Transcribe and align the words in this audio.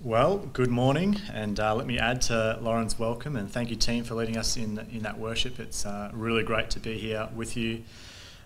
Well, 0.00 0.38
good 0.52 0.70
morning, 0.70 1.20
and 1.32 1.58
uh, 1.58 1.74
let 1.74 1.84
me 1.84 1.98
add 1.98 2.22
to 2.22 2.56
Lauren's 2.62 3.00
welcome 3.00 3.34
and 3.34 3.50
thank 3.50 3.68
you, 3.68 3.74
team, 3.74 4.04
for 4.04 4.14
leading 4.14 4.36
us 4.36 4.56
in 4.56 4.78
in 4.92 5.02
that 5.02 5.18
worship. 5.18 5.58
It's 5.58 5.84
uh, 5.84 6.12
really 6.14 6.44
great 6.44 6.70
to 6.70 6.78
be 6.78 6.96
here 6.96 7.28
with 7.34 7.56
you 7.56 7.82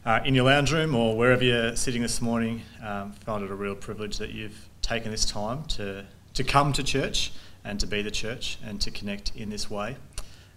uh, 0.07 0.21
in 0.25 0.35
your 0.35 0.47
lounge 0.47 0.73
room 0.73 0.95
or 0.95 1.15
wherever 1.15 1.45
you're 1.45 1.77
sitting 1.77 2.01
this 2.01 2.23
morning. 2.23 2.63
Um, 2.83 3.13
found 3.13 3.45
it 3.45 3.51
a 3.51 3.55
real 3.55 3.75
privilege 3.75 4.17
that 4.17 4.31
you've 4.31 4.67
taken 4.81 5.11
this 5.11 5.27
time 5.27 5.65
to 5.65 6.07
to 6.33 6.43
come 6.43 6.73
to 6.73 6.83
church 6.83 7.33
and 7.65 7.79
to 7.81 7.87
be 7.87 8.01
the 8.01 8.11
church 8.11 8.57
and 8.65 8.81
to 8.81 8.91
connect 8.91 9.37
in 9.37 9.51
this 9.51 9.71
way. 9.71 9.97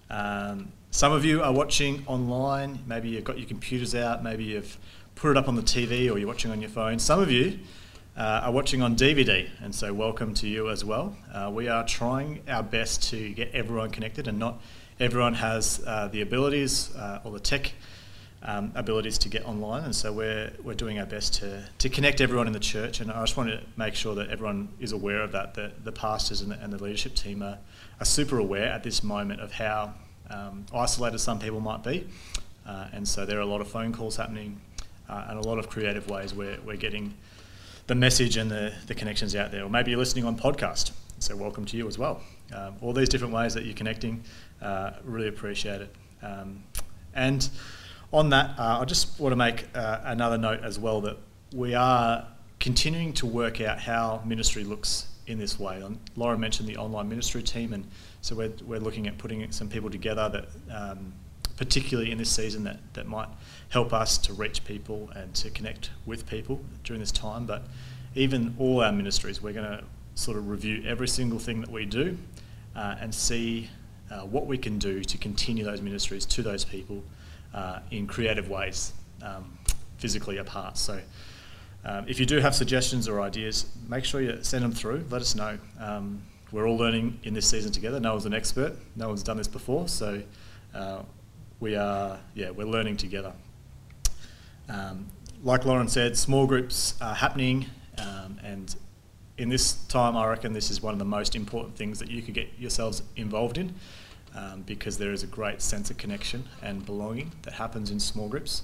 Um, 0.09 0.71
some 0.91 1.11
of 1.11 1.25
you 1.25 1.43
are 1.43 1.51
watching 1.51 2.05
online. 2.07 2.79
Maybe 2.87 3.09
you've 3.09 3.25
got 3.25 3.37
your 3.37 3.49
computers 3.49 3.95
out. 3.95 4.23
Maybe 4.23 4.45
you've 4.45 4.77
put 5.15 5.31
it 5.31 5.35
up 5.35 5.49
on 5.49 5.55
the 5.55 5.61
TV 5.61 6.09
or 6.09 6.17
you're 6.17 6.27
watching 6.29 6.51
on 6.51 6.61
your 6.61 6.69
phone. 6.69 6.99
Some 6.99 7.19
of 7.19 7.29
you 7.29 7.59
uh, 8.17 8.41
are 8.43 8.51
watching 8.51 8.81
on 8.81 8.95
DVD, 8.95 9.49
and 9.61 9.75
so 9.75 9.93
welcome 9.93 10.33
to 10.35 10.47
you 10.47 10.69
as 10.69 10.85
well. 10.85 11.15
Uh, 11.33 11.51
we 11.53 11.67
are 11.67 11.85
trying 11.85 12.41
our 12.47 12.63
best 12.63 13.03
to 13.09 13.29
get 13.29 13.53
everyone 13.53 13.89
connected, 13.89 14.27
and 14.27 14.39
not 14.39 14.61
everyone 14.99 15.33
has 15.33 15.83
uh, 15.85 16.07
the 16.07 16.21
abilities 16.21 16.95
uh, 16.95 17.19
or 17.25 17.31
the 17.31 17.39
tech 17.39 17.73
um, 18.41 18.71
abilities 18.75 19.17
to 19.17 19.27
get 19.27 19.45
online, 19.45 19.83
and 19.83 19.93
so 19.93 20.13
we're, 20.13 20.49
we're 20.63 20.75
doing 20.75 20.97
our 20.97 21.05
best 21.05 21.33
to, 21.35 21.67
to 21.79 21.89
connect 21.89 22.21
everyone 22.21 22.47
in 22.47 22.53
the 22.53 22.59
church. 22.59 23.01
And 23.01 23.11
I 23.11 23.21
just 23.21 23.35
want 23.35 23.49
to 23.49 23.59
make 23.75 23.95
sure 23.95 24.15
that 24.15 24.29
everyone 24.29 24.69
is 24.79 24.93
aware 24.93 25.21
of 25.21 25.33
that, 25.33 25.55
that 25.55 25.83
the 25.83 25.91
pastors 25.91 26.41
and 26.41 26.51
the, 26.51 26.63
and 26.63 26.71
the 26.71 26.81
leadership 26.81 27.15
team 27.15 27.43
are, 27.43 27.57
are 27.99 28.05
super 28.05 28.37
aware 28.37 28.67
at 28.67 28.83
this 28.83 29.03
moment 29.03 29.41
of 29.41 29.51
how 29.51 29.93
um, 30.29 30.65
isolated 30.73 31.19
some 31.19 31.39
people 31.39 31.59
might 31.59 31.83
be. 31.83 32.07
Uh, 32.65 32.87
and 32.93 33.05
so 33.05 33.25
there 33.25 33.37
are 33.37 33.41
a 33.41 33.45
lot 33.45 33.61
of 33.61 33.67
phone 33.67 33.91
calls 33.91 34.15
happening 34.15 34.59
uh, 35.09 35.25
and 35.29 35.37
a 35.37 35.41
lot 35.41 35.59
of 35.59 35.69
creative 35.69 36.09
ways 36.09 36.33
where 36.33 36.57
we're 36.65 36.77
getting 36.77 37.13
the 37.87 37.95
message 37.95 38.37
and 38.37 38.49
the, 38.49 38.73
the 38.87 38.95
connections 38.95 39.35
out 39.35 39.51
there. 39.51 39.63
Or 39.63 39.69
maybe 39.69 39.91
you're 39.91 39.99
listening 39.99 40.25
on 40.25 40.37
podcast, 40.37 40.91
so 41.19 41.35
welcome 41.35 41.65
to 41.65 41.77
you 41.77 41.87
as 41.87 41.97
well. 41.97 42.21
Um, 42.53 42.75
all 42.81 42.93
these 42.93 43.09
different 43.09 43.33
ways 43.33 43.53
that 43.53 43.65
you're 43.65 43.75
connecting, 43.75 44.23
uh, 44.61 44.91
really 45.03 45.27
appreciate 45.27 45.81
it. 45.81 45.95
Um, 46.23 46.63
and 47.13 47.47
on 48.11 48.29
that, 48.31 48.57
uh, 48.57 48.79
I 48.81 48.85
just 48.85 49.19
want 49.19 49.33
to 49.33 49.35
make 49.35 49.67
uh, 49.75 49.99
another 50.03 50.37
note 50.37 50.61
as 50.63 50.79
well 50.79 51.01
that 51.01 51.17
we 51.53 51.75
are 51.75 52.27
continuing 52.59 53.13
to 53.13 53.25
work 53.27 53.61
out 53.61 53.79
how 53.79 54.21
ministry 54.25 54.63
looks 54.63 55.07
in 55.27 55.37
this 55.37 55.59
way. 55.59 55.81
Um, 55.81 55.99
Laura 56.15 56.37
mentioned 56.37 56.67
the 56.67 56.77
online 56.77 57.09
ministry 57.09 57.43
team, 57.43 57.73
and 57.73 57.85
so 58.21 58.35
we're, 58.35 58.53
we're 58.65 58.79
looking 58.79 59.07
at 59.07 59.17
putting 59.17 59.51
some 59.51 59.69
people 59.69 59.89
together 59.89 60.29
that, 60.29 60.47
um, 60.75 61.13
particularly 61.57 62.11
in 62.11 62.17
this 62.17 62.31
season, 62.31 62.63
that, 62.63 62.79
that 62.93 63.07
might 63.07 63.29
help 63.69 63.93
us 63.93 64.17
to 64.19 64.33
reach 64.33 64.63
people 64.65 65.09
and 65.15 65.33
to 65.35 65.49
connect 65.49 65.89
with 66.05 66.27
people 66.27 66.59
during 66.83 66.99
this 66.99 67.11
time. 67.11 67.45
But 67.45 67.63
even 68.15 68.55
all 68.59 68.81
our 68.81 68.91
ministries, 68.91 69.41
we're 69.41 69.53
going 69.53 69.77
to 69.77 69.83
sort 70.15 70.37
of 70.37 70.49
review 70.49 70.83
every 70.85 71.07
single 71.07 71.39
thing 71.39 71.61
that 71.61 71.69
we 71.69 71.85
do 71.85 72.17
uh, 72.75 72.95
and 72.99 73.13
see 73.13 73.69
uh, 74.11 74.21
what 74.21 74.45
we 74.45 74.57
can 74.57 74.77
do 74.79 75.03
to 75.03 75.17
continue 75.17 75.63
those 75.63 75.81
ministries 75.81 76.25
to 76.25 76.43
those 76.43 76.63
people 76.63 77.03
uh, 77.53 77.79
in 77.91 78.07
creative 78.07 78.49
ways, 78.49 78.93
um, 79.21 79.57
physically 79.97 80.37
apart. 80.37 80.77
So. 80.77 81.01
Um, 81.87 82.05
if 82.07 82.19
you 82.19 82.25
do 82.25 82.39
have 82.39 82.55
suggestions 82.55 83.07
or 83.07 83.21
ideas, 83.21 83.67
make 83.87 84.05
sure 84.05 84.19
you 84.19 84.39
send 84.41 84.63
them 84.63 84.71
through. 84.71 85.05
Let 85.11 85.21
us 85.21 85.35
know. 85.35 85.59
Um, 85.79 86.23
we're 86.51 86.67
all 86.67 86.77
learning 86.77 87.19
in 87.23 87.35
this 87.35 87.47
season 87.47 87.71
together. 87.71 87.99
No 87.99 88.13
one's 88.13 88.25
an 88.25 88.33
expert. 88.33 88.75
No 88.95 89.07
one's 89.07 89.21
done 89.21 89.37
this 89.37 89.47
before, 89.47 89.87
so 89.87 90.21
uh, 90.73 91.01
we 91.59 91.75
are 91.75 92.19
yeah 92.33 92.49
we're 92.49 92.67
learning 92.67 92.97
together. 92.97 93.33
Um, 94.67 95.07
like 95.43 95.65
Lauren 95.65 95.87
said, 95.87 96.17
small 96.17 96.47
groups 96.47 96.95
are 97.01 97.13
happening, 97.13 97.67
um, 97.99 98.39
and 98.43 98.75
in 99.37 99.49
this 99.49 99.73
time, 99.87 100.15
I 100.17 100.27
reckon 100.27 100.53
this 100.53 100.71
is 100.71 100.81
one 100.81 100.93
of 100.93 100.99
the 100.99 101.05
most 101.05 101.35
important 101.35 101.75
things 101.75 101.99
that 101.99 102.09
you 102.09 102.21
could 102.21 102.33
get 102.33 102.47
yourselves 102.57 103.03
involved 103.15 103.57
in, 103.57 103.75
um, 104.35 104.63
because 104.65 104.97
there 104.97 105.11
is 105.11 105.23
a 105.23 105.27
great 105.27 105.61
sense 105.61 105.91
of 105.91 105.97
connection 105.97 106.45
and 106.61 106.85
belonging 106.85 107.31
that 107.43 107.53
happens 107.53 107.91
in 107.91 107.99
small 107.99 108.27
groups. 108.27 108.63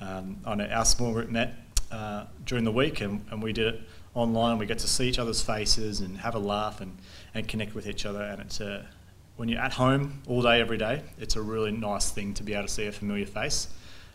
Um, 0.00 0.38
I 0.44 0.54
know 0.54 0.66
our 0.66 0.84
small 0.84 1.12
group 1.12 1.30
met 1.30 1.54
uh, 1.90 2.24
during 2.44 2.64
the 2.64 2.72
week, 2.72 3.00
and, 3.00 3.24
and 3.30 3.42
we 3.42 3.52
did 3.52 3.74
it 3.74 3.80
online. 4.14 4.58
We 4.58 4.66
get 4.66 4.78
to 4.80 4.88
see 4.88 5.08
each 5.08 5.18
other's 5.18 5.42
faces 5.42 6.00
and 6.00 6.18
have 6.18 6.34
a 6.34 6.38
laugh 6.38 6.80
and, 6.80 6.96
and 7.34 7.48
connect 7.48 7.74
with 7.74 7.86
each 7.86 8.04
other. 8.04 8.22
And 8.22 8.40
it's 8.40 8.60
a, 8.60 8.86
when 9.38 9.48
you're 9.48 9.60
at 9.60 9.72
home 9.72 10.20
all 10.26 10.42
day, 10.42 10.60
every 10.60 10.76
day, 10.76 11.00
it's 11.16 11.36
a 11.36 11.40
really 11.40 11.70
nice 11.70 12.10
thing 12.10 12.34
to 12.34 12.42
be 12.42 12.54
able 12.54 12.66
to 12.66 12.68
see 12.68 12.88
a 12.88 12.92
familiar 12.92 13.24
face 13.24 13.68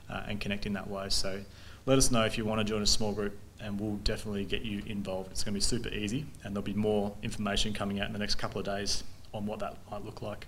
uh, 0.10 0.22
and 0.28 0.42
connect 0.42 0.66
in 0.66 0.74
that 0.74 0.90
way. 0.90 1.08
So 1.08 1.40
let 1.86 1.98
us 1.98 2.12
know 2.12 2.26
if 2.26 2.38
you 2.38 2.44
want 2.44 2.60
to 2.60 2.66
join 2.66 2.82
a 2.82 2.86
small 2.86 3.14
group, 3.14 3.38
and 3.62 3.80
we'll 3.80 3.96
definitely 4.04 4.44
get 4.44 4.64
you 4.64 4.84
involved. 4.86 5.32
It's 5.32 5.42
going 5.42 5.54
to 5.54 5.58
be 5.58 5.62
super 5.62 5.88
easy, 5.88 6.26
and 6.44 6.54
there'll 6.54 6.62
be 6.62 6.74
more 6.74 7.14
information 7.24 7.74
coming 7.74 8.02
out 8.02 8.08
in 8.08 8.14
the 8.14 8.20
next 8.20 8.36
couple 8.36 8.60
of 8.60 8.66
days 8.66 9.06
on 9.34 9.46
what 9.46 9.60
that 9.60 9.78
might 9.90 10.04
look 10.04 10.22
like 10.22 10.46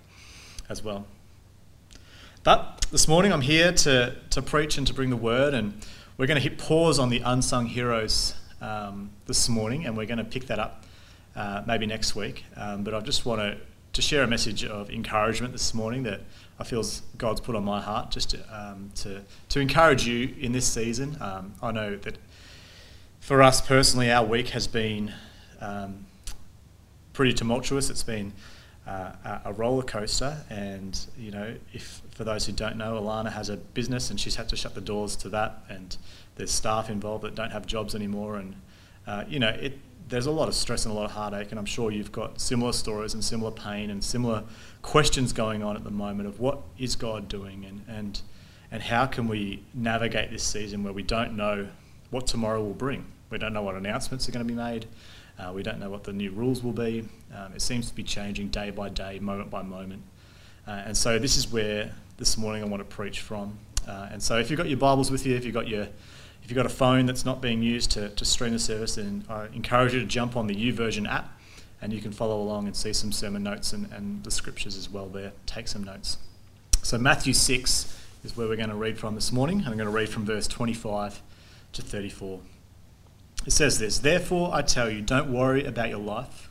as 0.68 0.84
well. 0.84 1.06
But 2.44 2.84
this 2.92 3.08
morning 3.08 3.32
I'm 3.32 3.40
here 3.40 3.72
to, 3.72 4.14
to 4.28 4.42
preach 4.42 4.76
and 4.76 4.86
to 4.88 4.92
bring 4.92 5.08
the 5.08 5.16
word, 5.16 5.54
and 5.54 5.72
we're 6.18 6.26
going 6.26 6.40
to 6.40 6.46
hit 6.46 6.58
pause 6.58 6.98
on 6.98 7.08
the 7.08 7.20
unsung 7.20 7.64
heroes 7.64 8.34
um, 8.60 9.08
this 9.24 9.48
morning, 9.48 9.86
and 9.86 9.96
we're 9.96 10.04
going 10.04 10.18
to 10.18 10.24
pick 10.24 10.48
that 10.48 10.58
up 10.58 10.84
uh, 11.34 11.62
maybe 11.66 11.86
next 11.86 12.14
week. 12.14 12.44
Um, 12.56 12.84
but 12.84 12.92
I 12.92 13.00
just 13.00 13.24
want 13.24 13.40
to, 13.40 13.56
to 13.96 14.02
share 14.02 14.22
a 14.22 14.26
message 14.26 14.62
of 14.62 14.90
encouragement 14.90 15.54
this 15.54 15.72
morning 15.72 16.02
that 16.02 16.20
I 16.58 16.64
feel 16.64 16.84
God's 17.16 17.40
put 17.40 17.56
on 17.56 17.64
my 17.64 17.80
heart 17.80 18.10
just 18.10 18.28
to, 18.30 18.38
um, 18.54 18.90
to, 18.96 19.22
to 19.48 19.58
encourage 19.58 20.06
you 20.06 20.34
in 20.38 20.52
this 20.52 20.66
season. 20.66 21.16
Um, 21.18 21.54
I 21.62 21.72
know 21.72 21.96
that 21.96 22.18
for 23.20 23.42
us 23.42 23.62
personally, 23.62 24.12
our 24.12 24.22
week 24.22 24.50
has 24.50 24.66
been 24.66 25.14
um, 25.62 26.04
pretty 27.14 27.32
tumultuous. 27.32 27.88
It's 27.88 28.02
been 28.02 28.34
uh, 28.86 29.38
a 29.46 29.54
roller 29.54 29.82
coaster, 29.82 30.36
and 30.50 30.98
you 31.18 31.30
know, 31.30 31.54
if 31.72 32.02
for 32.10 32.24
those 32.24 32.44
who 32.44 32.52
don't 32.52 32.76
know, 32.76 33.00
Alana 33.00 33.32
has 33.32 33.48
a 33.48 33.56
business 33.56 34.10
and 34.10 34.20
she's 34.20 34.36
had 34.36 34.50
to 34.50 34.56
shut 34.56 34.74
the 34.74 34.82
doors 34.82 35.16
to 35.16 35.30
that, 35.30 35.64
and 35.70 35.96
there's 36.34 36.50
staff 36.50 36.90
involved 36.90 37.24
that 37.24 37.34
don't 37.34 37.50
have 37.50 37.66
jobs 37.66 37.94
anymore, 37.94 38.36
and 38.36 38.56
uh, 39.06 39.24
you 39.26 39.38
know, 39.38 39.48
it 39.48 39.78
there's 40.08 40.26
a 40.26 40.30
lot 40.30 40.48
of 40.48 40.54
stress 40.54 40.84
and 40.84 40.94
a 40.94 40.96
lot 40.96 41.04
of 41.06 41.10
heartache, 41.12 41.50
and 41.50 41.58
I'm 41.58 41.66
sure 41.66 41.90
you've 41.90 42.12
got 42.12 42.40
similar 42.40 42.72
stories 42.72 43.14
and 43.14 43.24
similar 43.24 43.50
pain 43.50 43.90
and 43.90 44.02
similar 44.02 44.44
questions 44.82 45.32
going 45.32 45.62
on 45.62 45.76
at 45.76 45.84
the 45.84 45.90
moment 45.90 46.28
of 46.28 46.38
what 46.38 46.60
is 46.78 46.94
God 46.94 47.28
doing 47.28 47.64
and, 47.64 47.84
and, 47.88 48.20
and 48.70 48.82
how 48.82 49.06
can 49.06 49.26
we 49.26 49.64
navigate 49.74 50.30
this 50.30 50.44
season 50.44 50.84
where 50.84 50.92
we 50.92 51.02
don't 51.02 51.36
know 51.36 51.68
what 52.10 52.26
tomorrow 52.26 52.62
will 52.62 52.74
bring. 52.74 53.04
We 53.30 53.38
don't 53.38 53.52
know 53.52 53.62
what 53.62 53.74
announcements 53.74 54.28
are 54.28 54.32
going 54.32 54.46
to 54.46 54.52
be 54.52 54.56
made. 54.56 54.86
Uh, 55.38 55.52
we 55.52 55.62
don't 55.62 55.80
know 55.80 55.90
what 55.90 56.04
the 56.04 56.12
new 56.12 56.30
rules 56.30 56.62
will 56.62 56.72
be. 56.72 57.06
Um, 57.34 57.52
it 57.52 57.60
seems 57.60 57.88
to 57.88 57.94
be 57.94 58.04
changing 58.04 58.48
day 58.48 58.70
by 58.70 58.88
day, 58.88 59.18
moment 59.18 59.50
by 59.50 59.62
moment. 59.62 60.02
Uh, 60.66 60.82
and 60.86 60.96
so 60.96 61.18
this 61.18 61.36
is 61.36 61.50
where 61.52 61.92
this 62.16 62.38
morning 62.38 62.62
I 62.62 62.66
want 62.66 62.80
to 62.80 62.96
preach 62.96 63.20
from. 63.20 63.58
Uh, 63.86 64.08
and 64.12 64.22
so 64.22 64.38
if 64.38 64.50
you've 64.50 64.58
got 64.58 64.68
your 64.68 64.78
Bibles 64.78 65.10
with 65.10 65.26
you, 65.26 65.36
if 65.36 65.44
you've 65.44 65.54
got 65.54 65.68
your 65.68 65.88
if 66.46 66.50
you've 66.50 66.56
got 66.56 66.66
a 66.66 66.68
phone 66.68 67.06
that's 67.06 67.24
not 67.24 67.40
being 67.40 67.60
used 67.60 67.90
to, 67.90 68.08
to 68.10 68.24
stream 68.24 68.52
the 68.52 68.58
service, 68.60 68.94
then 68.94 69.24
I 69.28 69.46
encourage 69.46 69.94
you 69.94 69.98
to 69.98 70.06
jump 70.06 70.36
on 70.36 70.46
the 70.46 70.54
YouVersion 70.54 71.10
app 71.10 71.36
and 71.82 71.92
you 71.92 72.00
can 72.00 72.12
follow 72.12 72.40
along 72.40 72.68
and 72.68 72.76
see 72.76 72.92
some 72.92 73.10
sermon 73.10 73.42
notes 73.42 73.72
and, 73.72 73.92
and 73.92 74.22
the 74.22 74.30
scriptures 74.30 74.76
as 74.76 74.88
well 74.88 75.08
there. 75.08 75.32
Take 75.46 75.66
some 75.66 75.82
notes. 75.82 76.18
So, 76.82 76.98
Matthew 76.98 77.32
6 77.32 78.00
is 78.22 78.36
where 78.36 78.46
we're 78.46 78.54
going 78.54 78.68
to 78.68 78.76
read 78.76 78.96
from 78.96 79.16
this 79.16 79.32
morning, 79.32 79.58
and 79.58 79.66
I'm 79.66 79.76
going 79.76 79.88
to 79.88 79.92
read 79.92 80.08
from 80.08 80.24
verse 80.24 80.46
25 80.46 81.20
to 81.72 81.82
34. 81.82 82.38
It 83.44 83.50
says 83.50 83.80
this 83.80 83.98
Therefore, 83.98 84.50
I 84.54 84.62
tell 84.62 84.88
you, 84.88 85.02
don't 85.02 85.32
worry 85.32 85.64
about 85.64 85.88
your 85.88 85.98
life, 85.98 86.48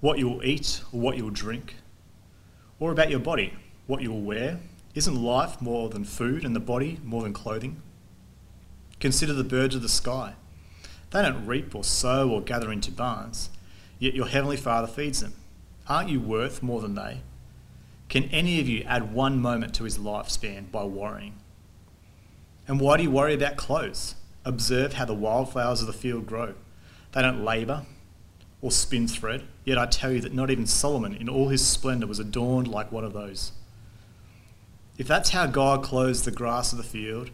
what 0.00 0.18
you 0.18 0.28
will 0.28 0.44
eat 0.44 0.82
or 0.92 1.00
what 1.00 1.16
you 1.16 1.24
will 1.24 1.30
drink, 1.30 1.76
or 2.78 2.92
about 2.92 3.08
your 3.08 3.20
body, 3.20 3.54
what 3.86 4.02
you 4.02 4.12
will 4.12 4.20
wear. 4.20 4.58
Isn't 4.94 5.16
life 5.16 5.62
more 5.62 5.88
than 5.88 6.04
food 6.04 6.44
and 6.44 6.54
the 6.54 6.60
body 6.60 7.00
more 7.02 7.22
than 7.22 7.32
clothing? 7.32 7.80
Consider 9.04 9.34
the 9.34 9.44
birds 9.44 9.74
of 9.74 9.82
the 9.82 9.88
sky. 9.90 10.32
They 11.10 11.20
don't 11.20 11.44
reap 11.44 11.74
or 11.74 11.84
sow 11.84 12.30
or 12.30 12.40
gather 12.40 12.72
into 12.72 12.90
barns 12.90 13.50
yet 13.98 14.14
your 14.14 14.28
heavenly 14.28 14.56
Father 14.56 14.86
feeds 14.86 15.20
them. 15.20 15.34
Aren't 15.86 16.08
you 16.08 16.22
worth 16.22 16.62
more 16.62 16.80
than 16.80 16.94
they? 16.94 17.20
Can 18.08 18.24
any 18.30 18.60
of 18.60 18.66
you 18.66 18.82
add 18.84 19.12
one 19.12 19.42
moment 19.42 19.74
to 19.74 19.84
his 19.84 19.98
lifespan 19.98 20.72
by 20.72 20.84
worrying? 20.84 21.34
And 22.66 22.80
why 22.80 22.96
do 22.96 23.02
you 23.02 23.10
worry 23.10 23.34
about 23.34 23.58
clothes? 23.58 24.14
Observe 24.42 24.94
how 24.94 25.04
the 25.04 25.12
wildflowers 25.12 25.82
of 25.82 25.86
the 25.86 25.92
field 25.92 26.26
grow. 26.26 26.54
They 27.12 27.20
don't 27.20 27.44
labour 27.44 27.84
or 28.62 28.70
spin 28.70 29.06
thread, 29.06 29.42
yet 29.66 29.76
I 29.76 29.84
tell 29.84 30.12
you 30.12 30.22
that 30.22 30.32
not 30.32 30.50
even 30.50 30.66
Solomon 30.66 31.14
in 31.14 31.28
all 31.28 31.50
his 31.50 31.66
splendour 31.66 32.08
was 32.08 32.18
adorned 32.18 32.68
like 32.68 32.90
one 32.90 33.04
of 33.04 33.12
those. 33.12 33.52
If 34.96 35.06
that's 35.06 35.28
how 35.28 35.44
God 35.44 35.82
clothes 35.82 36.22
the 36.22 36.30
grass 36.30 36.72
of 36.72 36.78
the 36.78 36.84
field, 36.84 37.30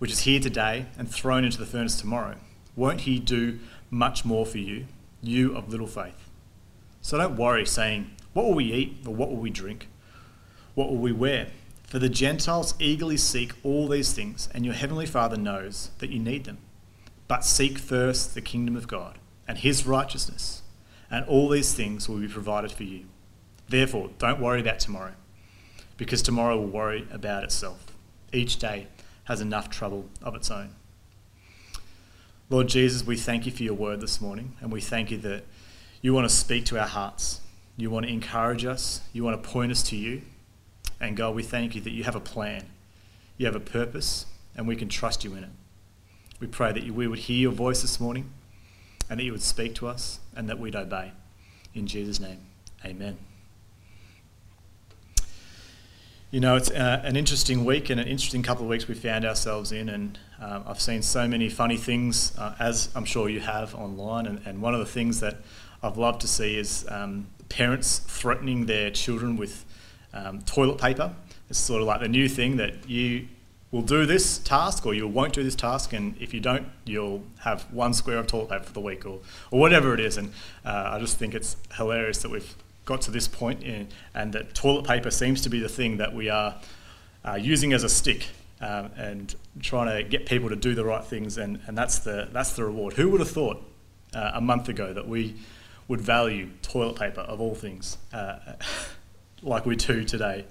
which 0.00 0.10
is 0.10 0.20
here 0.20 0.40
today 0.40 0.86
and 0.98 1.08
thrown 1.08 1.44
into 1.44 1.58
the 1.58 1.64
furnace 1.64 1.94
tomorrow, 1.94 2.34
won't 2.74 3.02
he 3.02 3.20
do 3.20 3.60
much 3.90 4.24
more 4.24 4.44
for 4.44 4.58
you? 4.58 4.86
you 5.22 5.56
of 5.56 5.68
little 5.68 5.86
faith. 5.86 6.28
So 7.00 7.18
don't 7.18 7.36
worry, 7.36 7.66
saying, 7.66 8.10
What 8.32 8.46
will 8.46 8.54
we 8.54 8.72
eat, 8.72 8.98
or 9.06 9.14
what 9.14 9.30
will 9.30 9.36
we 9.36 9.50
drink? 9.50 9.88
What 10.74 10.88
will 10.88 10.98
we 10.98 11.12
wear? 11.12 11.48
For 11.84 11.98
the 11.98 12.08
Gentiles 12.08 12.74
eagerly 12.78 13.16
seek 13.16 13.52
all 13.64 13.88
these 13.88 14.12
things, 14.12 14.48
and 14.54 14.64
your 14.64 14.74
heavenly 14.74 15.06
Father 15.06 15.36
knows 15.36 15.90
that 15.98 16.10
you 16.10 16.20
need 16.20 16.44
them. 16.44 16.58
But 17.26 17.44
seek 17.44 17.78
first 17.78 18.34
the 18.34 18.40
kingdom 18.40 18.76
of 18.76 18.88
God 18.88 19.18
and 19.46 19.58
his 19.58 19.86
righteousness, 19.86 20.62
and 21.10 21.24
all 21.26 21.48
these 21.48 21.74
things 21.74 22.08
will 22.08 22.18
be 22.18 22.28
provided 22.28 22.70
for 22.70 22.84
you. 22.84 23.06
Therefore, 23.68 24.10
don't 24.18 24.40
worry 24.40 24.60
about 24.60 24.78
tomorrow, 24.78 25.14
because 25.96 26.22
tomorrow 26.22 26.56
will 26.56 26.66
worry 26.66 27.06
about 27.10 27.44
itself. 27.44 27.86
Each 28.32 28.56
day 28.56 28.86
has 29.30 29.40
enough 29.40 29.70
trouble 29.70 30.06
of 30.24 30.34
its 30.34 30.50
own. 30.50 30.74
Lord 32.48 32.66
Jesus, 32.66 33.06
we 33.06 33.16
thank 33.16 33.46
you 33.46 33.52
for 33.52 33.62
your 33.62 33.74
word 33.74 34.00
this 34.00 34.20
morning, 34.20 34.56
and 34.60 34.72
we 34.72 34.80
thank 34.80 35.12
you 35.12 35.18
that 35.18 35.44
you 36.02 36.12
want 36.12 36.28
to 36.28 36.34
speak 36.34 36.64
to 36.64 36.80
our 36.80 36.86
hearts. 36.88 37.40
You 37.76 37.90
want 37.90 38.06
to 38.06 38.12
encourage 38.12 38.64
us. 38.64 39.02
You 39.12 39.22
want 39.22 39.40
to 39.40 39.48
point 39.48 39.70
us 39.70 39.84
to 39.84 39.96
you. 39.96 40.22
And 41.00 41.16
God, 41.16 41.36
we 41.36 41.44
thank 41.44 41.76
you 41.76 41.80
that 41.82 41.92
you 41.92 42.02
have 42.02 42.16
a 42.16 42.20
plan. 42.20 42.64
You 43.36 43.46
have 43.46 43.54
a 43.54 43.60
purpose, 43.60 44.26
and 44.56 44.66
we 44.66 44.74
can 44.74 44.88
trust 44.88 45.22
you 45.22 45.34
in 45.34 45.44
it. 45.44 45.50
We 46.40 46.48
pray 46.48 46.72
that 46.72 46.90
we 46.90 47.06
would 47.06 47.20
hear 47.20 47.38
your 47.38 47.52
voice 47.52 47.82
this 47.82 48.00
morning 48.00 48.32
and 49.08 49.20
that 49.20 49.24
you 49.24 49.30
would 49.30 49.42
speak 49.42 49.76
to 49.76 49.86
us 49.86 50.18
and 50.34 50.48
that 50.48 50.58
we'd 50.58 50.74
obey. 50.74 51.12
In 51.72 51.86
Jesus' 51.86 52.18
name, 52.18 52.40
amen. 52.84 53.29
You 56.30 56.38
know, 56.38 56.54
it's 56.54 56.70
uh, 56.70 57.00
an 57.02 57.16
interesting 57.16 57.64
week 57.64 57.90
and 57.90 58.00
an 58.00 58.06
interesting 58.06 58.44
couple 58.44 58.62
of 58.62 58.70
weeks 58.70 58.86
we 58.86 58.94
found 58.94 59.24
ourselves 59.24 59.72
in, 59.72 59.88
and 59.88 60.16
um, 60.40 60.62
I've 60.64 60.80
seen 60.80 61.02
so 61.02 61.26
many 61.26 61.48
funny 61.48 61.76
things, 61.76 62.38
uh, 62.38 62.54
as 62.60 62.88
I'm 62.94 63.04
sure 63.04 63.28
you 63.28 63.40
have 63.40 63.74
online. 63.74 64.26
And, 64.26 64.40
and, 64.46 64.62
one 64.62 64.72
of 64.72 64.78
the 64.78 64.86
things 64.86 65.18
that 65.20 65.38
I've 65.82 65.98
loved 65.98 66.20
to 66.20 66.28
see 66.28 66.56
is 66.56 66.86
um, 66.88 67.26
parents 67.48 67.98
threatening 67.98 68.66
their 68.66 68.92
children 68.92 69.36
with 69.36 69.64
um, 70.14 70.40
toilet 70.42 70.78
paper. 70.80 71.12
It's 71.48 71.58
sort 71.58 71.82
of 71.82 71.88
like 71.88 72.00
the 72.00 72.06
new 72.06 72.28
thing 72.28 72.58
that 72.58 72.88
you 72.88 73.26
will 73.72 73.82
do 73.82 74.06
this 74.06 74.38
task 74.38 74.86
or 74.86 74.94
you 74.94 75.08
won't 75.08 75.32
do 75.32 75.42
this 75.42 75.56
task, 75.56 75.92
and 75.92 76.16
if 76.20 76.32
you 76.32 76.38
don't, 76.38 76.68
you'll 76.84 77.24
have 77.40 77.62
one 77.72 77.92
square 77.92 78.18
of 78.18 78.28
toilet 78.28 78.50
paper 78.50 78.64
for 78.66 78.72
the 78.72 78.80
week 78.80 79.04
or, 79.04 79.18
or 79.50 79.58
whatever 79.58 79.94
it 79.94 80.00
is. 80.00 80.16
And 80.16 80.32
uh, 80.64 80.90
I 80.92 81.00
just 81.00 81.18
think 81.18 81.34
it's 81.34 81.56
hilarious 81.74 82.18
that 82.22 82.30
we've 82.30 82.54
got 82.90 83.02
to 83.02 83.12
this 83.12 83.28
point 83.28 83.62
in, 83.62 83.86
and 84.14 84.32
that 84.32 84.52
toilet 84.52 84.84
paper 84.84 85.12
seems 85.12 85.42
to 85.42 85.48
be 85.48 85.60
the 85.60 85.68
thing 85.68 85.98
that 85.98 86.12
we 86.12 86.28
are 86.28 86.56
uh, 87.24 87.34
using 87.34 87.72
as 87.72 87.84
a 87.84 87.88
stick 87.88 88.26
um, 88.60 88.90
and 88.96 89.36
trying 89.62 89.96
to 89.96 90.02
get 90.02 90.26
people 90.26 90.48
to 90.48 90.56
do 90.56 90.74
the 90.74 90.84
right 90.84 91.04
things, 91.04 91.38
and, 91.38 91.60
and 91.68 91.78
that's, 91.78 92.00
the, 92.00 92.28
that's 92.32 92.54
the 92.54 92.64
reward. 92.64 92.94
Who 92.94 93.08
would 93.10 93.20
have 93.20 93.30
thought 93.30 93.62
uh, 94.12 94.32
a 94.34 94.40
month 94.40 94.68
ago 94.68 94.92
that 94.92 95.06
we 95.06 95.36
would 95.86 96.00
value 96.00 96.50
toilet 96.62 96.96
paper 96.96 97.20
of 97.20 97.40
all 97.40 97.54
things 97.54 97.96
uh, 98.12 98.54
like 99.42 99.66
we 99.66 99.76
do 99.76 100.04
today? 100.04 100.44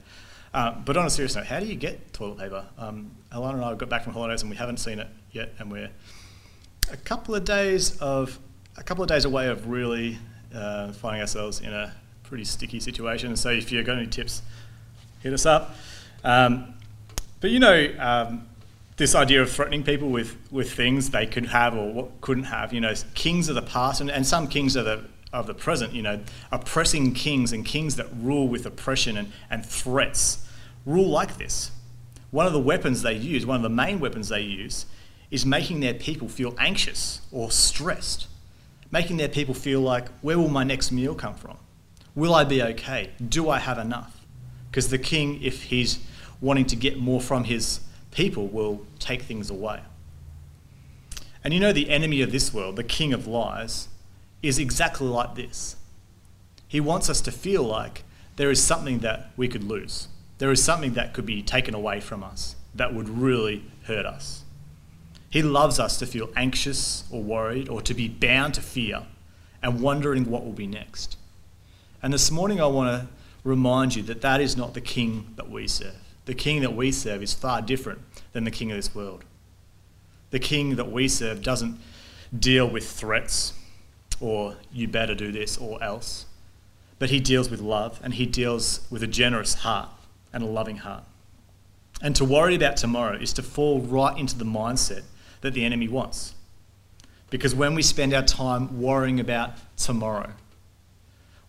Uh, 0.53 0.71
but 0.71 0.95
on 0.95 1.06
a 1.06 1.09
serious 1.09 1.36
note, 1.36 1.45
how 1.45 1.59
do 1.59 1.65
you 1.65 1.75
get 1.75 2.13
toilet 2.13 2.38
paper? 2.38 2.65
Um, 2.77 3.12
Alana 3.33 3.56
and 3.56 3.65
I 3.65 3.75
got 3.75 3.89
back 3.89 4.06
from 4.06 4.13
holidays 4.13 4.44
and 4.44 4.50
we 4.50 4.56
haven't 4.56 4.77
seen 4.77 5.00
it 5.00 5.07
yet, 5.33 5.53
and 5.59 5.69
we're 5.69 5.89
a 6.89 6.97
couple 6.97 7.36
of 7.36 7.44
days 7.44 7.97
of 7.97 8.39
a 8.77 8.83
couple 8.83 9.03
of 9.03 9.09
days 9.09 9.25
away 9.25 9.50
of 9.50 9.68
really 9.68 10.18
uh, 10.56 10.94
finding 10.94 11.19
ourselves 11.19 11.59
in 11.59 11.74
a 11.74 11.94
pretty 12.29 12.45
sticky 12.45 12.79
situation. 12.79 13.35
So 13.35 13.49
if 13.49 13.71
you've 13.71 13.85
got 13.85 13.97
any 13.97 14.07
tips, 14.07 14.43
hit 15.21 15.33
us 15.33 15.47
up. 15.47 15.75
Um, 16.23 16.75
but 17.41 17.49
you 17.49 17.59
know, 17.59 17.91
um, 17.97 18.47
this 18.97 19.15
idea 19.15 19.41
of 19.41 19.49
threatening 19.49 19.83
people 19.83 20.09
with, 20.09 20.37
with 20.51 20.71
things 20.71 21.09
they 21.09 21.25
could 21.25 21.47
have 21.47 21.73
or 21.73 21.91
what 21.91 22.21
couldn't 22.21 22.43
have, 22.43 22.71
you 22.71 22.81
know, 22.81 22.93
kings 23.15 23.49
of 23.49 23.55
the 23.55 23.63
past 23.63 23.99
and, 23.99 24.11
and 24.11 24.27
some 24.27 24.47
kings 24.47 24.75
of 24.75 24.85
the, 24.85 25.03
of 25.33 25.47
the 25.47 25.55
present, 25.55 25.93
you 25.93 26.03
know, 26.03 26.19
oppressing 26.51 27.13
kings 27.13 27.51
and 27.51 27.65
kings 27.65 27.95
that 27.95 28.07
rule 28.21 28.47
with 28.47 28.65
oppression 28.65 29.17
and, 29.17 29.31
and 29.49 29.65
threats 29.65 30.47
rule 30.85 31.09
like 31.09 31.37
this. 31.37 31.71
One 32.29 32.45
of 32.45 32.53
the 32.53 32.59
weapons 32.59 33.01
they 33.01 33.13
use, 33.15 33.43
one 33.43 33.55
of 33.55 33.63
the 33.63 33.69
main 33.69 33.99
weapons 33.99 34.29
they 34.29 34.41
use, 34.41 34.85
is 35.31 35.47
making 35.47 35.79
their 35.79 35.95
people 35.95 36.27
feel 36.27 36.53
anxious 36.59 37.21
or 37.31 37.49
stressed, 37.49 38.27
making 38.91 39.17
their 39.17 39.29
people 39.29 39.55
feel 39.55 39.81
like, 39.81 40.09
where 40.21 40.37
will 40.37 40.49
my 40.49 40.63
next 40.63 40.91
meal 40.91 41.15
come 41.15 41.33
from? 41.33 41.57
Will 42.19 42.36
I 42.36 42.44
be 42.44 42.62
okay? 42.62 43.12
Do 43.25 43.50
I 43.50 43.60
have 43.60 43.77
enough? 43.77 44.25
Because 44.69 44.89
the 44.89 44.98
king, 44.98 45.42
if 45.42 45.63
he's 45.63 46.00
wanting 46.42 46.66
to 46.66 46.75
get 46.75 47.00
more 47.00 47.21
from 47.21 47.45
his 47.45 47.80
people, 48.12 48.50
will 48.50 48.86
take 49.00 49.21
things 49.21 49.50
away. 49.50 49.80
And 51.45 51.54
you 51.54 51.62
know, 51.62 51.71
the 51.71 51.89
enemy 51.89 52.21
of 52.21 52.33
this 52.33 52.54
world, 52.54 52.75
the 52.75 52.83
king 52.83 53.13
of 53.13 53.25
lies, 53.25 53.88
is 54.44 54.60
exactly 54.60 55.07
like 55.07 55.36
this. 55.36 55.77
He 56.68 56.81
wants 56.81 57.10
us 57.10 57.21
to 57.21 57.31
feel 57.31 57.63
like 57.63 58.04
there 58.36 58.51
is 58.51 58.62
something 58.62 59.00
that 59.00 59.31
we 59.38 59.48
could 59.48 59.63
lose. 59.63 60.10
There 60.39 60.51
is 60.51 60.62
something 60.62 60.95
that 60.95 61.13
could 61.13 61.25
be 61.25 61.42
taken 61.42 61.74
away 61.74 62.01
from 62.01 62.22
us 62.22 62.57
that 62.75 62.94
would 62.94 63.07
really 63.07 63.63
hurt 63.86 64.06
us. 64.06 64.44
He 65.30 65.42
loves 65.42 65.80
us 65.80 65.98
to 66.00 66.06
feel 66.06 66.33
anxious 66.36 67.06
or 67.10 67.24
worried 67.24 67.69
or 67.69 67.81
to 67.81 67.94
be 67.94 68.10
bound 68.10 68.56
to 68.56 68.62
fear 68.62 69.07
and 69.63 69.80
wondering 69.80 70.30
what 70.30 70.44
will 70.44 70.51
be 70.51 70.68
next. 70.68 71.15
And 72.01 72.13
this 72.13 72.31
morning, 72.31 72.62
I 72.62 72.68
want 72.68 73.01
to 73.01 73.07
remind 73.44 73.96
you 73.96 74.04
that 74.04 74.22
that 74.22 74.40
is 74.40 74.56
not 74.56 74.74
the 74.74 74.81
king 74.81 75.34
that 75.36 75.50
we 75.50 75.68
serve. 75.68 75.96
The 76.25 76.34
king 76.34 76.62
that 76.62 76.74
we 76.74 76.92
serve 76.92 77.22
is 77.22 77.34
far 77.34 77.62
different 77.62 78.00
than 78.31 78.46
the 78.46 78.51
king 78.51 78.72
of 78.72 78.78
this 78.78 78.96
world. 78.96 79.25
The 80.31 80.40
king 80.40 80.75
that 80.78 80.92
we 80.92 81.07
serve 81.07 81.42
doesn't 81.42 81.78
deal 82.38 82.69
with 82.69 82.90
threats 82.90 83.54
or 84.22 84.56
you 84.72 84.88
better 84.88 85.16
do 85.16 85.31
this 85.31 85.57
or 85.57 85.81
else, 85.84 86.25
but 87.00 87.10
he 87.10 87.19
deals 87.19 87.50
with 87.50 87.62
love 87.62 88.00
and 88.04 88.13
he 88.13 88.25
deals 88.25 88.81
with 88.90 89.01
a 89.01 89.07
generous 89.07 89.56
heart 89.56 89.90
and 90.31 90.44
a 90.44 90.46
loving 90.46 90.78
heart. 90.78 91.04
And 92.01 92.16
to 92.16 92.24
worry 92.24 92.56
about 92.56 92.78
tomorrow 92.78 93.18
is 93.18 93.34
to 93.34 93.44
fall 93.44 93.81
right 93.81 94.18
into 94.18 94.38
the 94.38 94.46
mindset 94.46 95.04
that 95.42 95.54
the 95.54 95.66
enemy 95.66 95.88
wants. 95.88 96.36
Because 97.30 97.54
when 97.54 97.75
we 97.75 97.81
spend 97.81 98.13
our 98.13 98.24
time 98.24 98.80
worrying 98.80 99.19
about 99.19 99.54
tomorrow, 99.78 100.31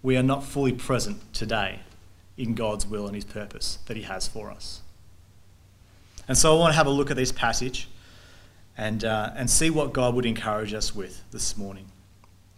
we 0.02 0.17
are 0.17 0.23
not 0.23 0.44
fully 0.44 0.73
present 0.73 1.32
today 1.35 1.81
in 2.37 2.55
God's 2.55 2.87
will 2.87 3.06
and 3.06 3.14
His 3.14 3.25
purpose 3.25 3.79
that 3.87 3.97
He 3.97 4.05
has 4.05 4.26
for 4.26 4.50
us. 4.50 4.81
And 6.26 6.38
so 6.38 6.56
I 6.56 6.58
want 6.58 6.73
to 6.73 6.76
have 6.76 6.87
a 6.87 6.91
look 6.91 7.11
at 7.11 7.17
this 7.17 7.32
passage 7.32 7.88
and, 8.76 9.05
uh, 9.05 9.31
and 9.37 9.50
see 9.50 9.69
what 9.69 9.93
God 9.93 10.14
would 10.14 10.26
encourage 10.26 10.73
us 10.73 10.94
with 10.94 11.23
this 11.32 11.56
morning. 11.56 11.87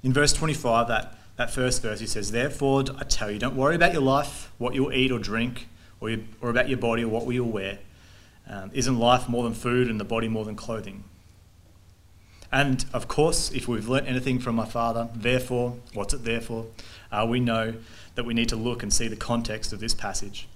In 0.03 0.13
verse 0.13 0.33
25, 0.33 0.89
that, 0.89 1.19
that 1.37 1.51
first 1.51 1.83
verse, 1.83 1.99
he 1.99 2.07
says, 2.07 2.31
Therefore, 2.31 2.85
I 2.99 3.05
tell 3.05 3.31
you, 3.31 3.39
don't 3.39 3.57
worry 3.57 3.75
about 3.75 3.93
your 3.93 4.03
life, 4.03 4.53
what 4.59 4.75
you'll 4.75 4.93
eat 4.93 5.11
or 5.11 5.19
drink, 5.19 5.69
or, 6.01 6.11
your, 6.11 6.21
or 6.41 6.51
about 6.51 6.69
your 6.69 6.79
body, 6.79 7.05
or 7.05 7.09
what 7.09 7.23
you'll 7.25 7.33
you 7.33 7.45
wear. 7.45 7.79
Um, 8.49 8.71
isn't 8.75 8.99
life 8.99 9.29
more 9.29 9.45
than 9.45 9.55
food 9.55 9.89
and 9.89 9.99
the 9.99 10.05
body 10.05 10.29
more 10.29 10.45
than 10.45 10.57
clothing? 10.57 11.05
And 12.53 12.85
of 12.93 13.09
course, 13.09 13.51
if 13.53 13.67
we've 13.67 13.89
learnt 13.89 14.07
anything 14.07 14.39
from 14.39 14.55
my 14.55 14.67
father, 14.67 15.09
therefore, 15.15 15.79
what's 15.95 16.13
it 16.13 16.25
there 16.25 16.43
for? 16.43 16.67
Uh, 17.11 17.27
we 17.29 17.41
know 17.41 17.75
that 18.15 18.27
we 18.27 18.35
need 18.35 18.51
to 18.51 18.57
look 18.57 18.83
and 18.83 18.93
see 18.93 19.09
the 19.09 19.17
context 19.17 19.73
of 19.73 19.81
this 19.81 19.95
passage. 19.95 20.47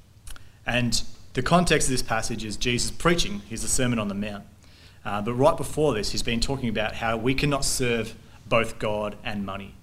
And 0.66 1.02
the 1.32 1.42
context 1.42 1.88
of 1.88 1.92
this 1.92 2.02
passage 2.02 2.44
is 2.44 2.58
Jesus 2.58 2.90
preaching. 2.90 3.40
He's 3.48 3.62
the 3.62 3.68
Sermon 3.68 3.98
on 3.98 4.08
the 4.08 4.14
Mount. 4.14 4.44
Uh, 5.06 5.22
but 5.22 5.32
right 5.34 5.56
before 5.56 5.94
this, 5.94 6.12
he's 6.12 6.22
been 6.22 6.40
talking 6.40 6.68
about 6.68 6.96
how 6.96 7.16
we 7.16 7.34
cannot 7.34 7.64
serve 7.64 8.14
both 8.46 8.78
God 8.78 9.16
and 9.24 9.46
money. 9.46 9.74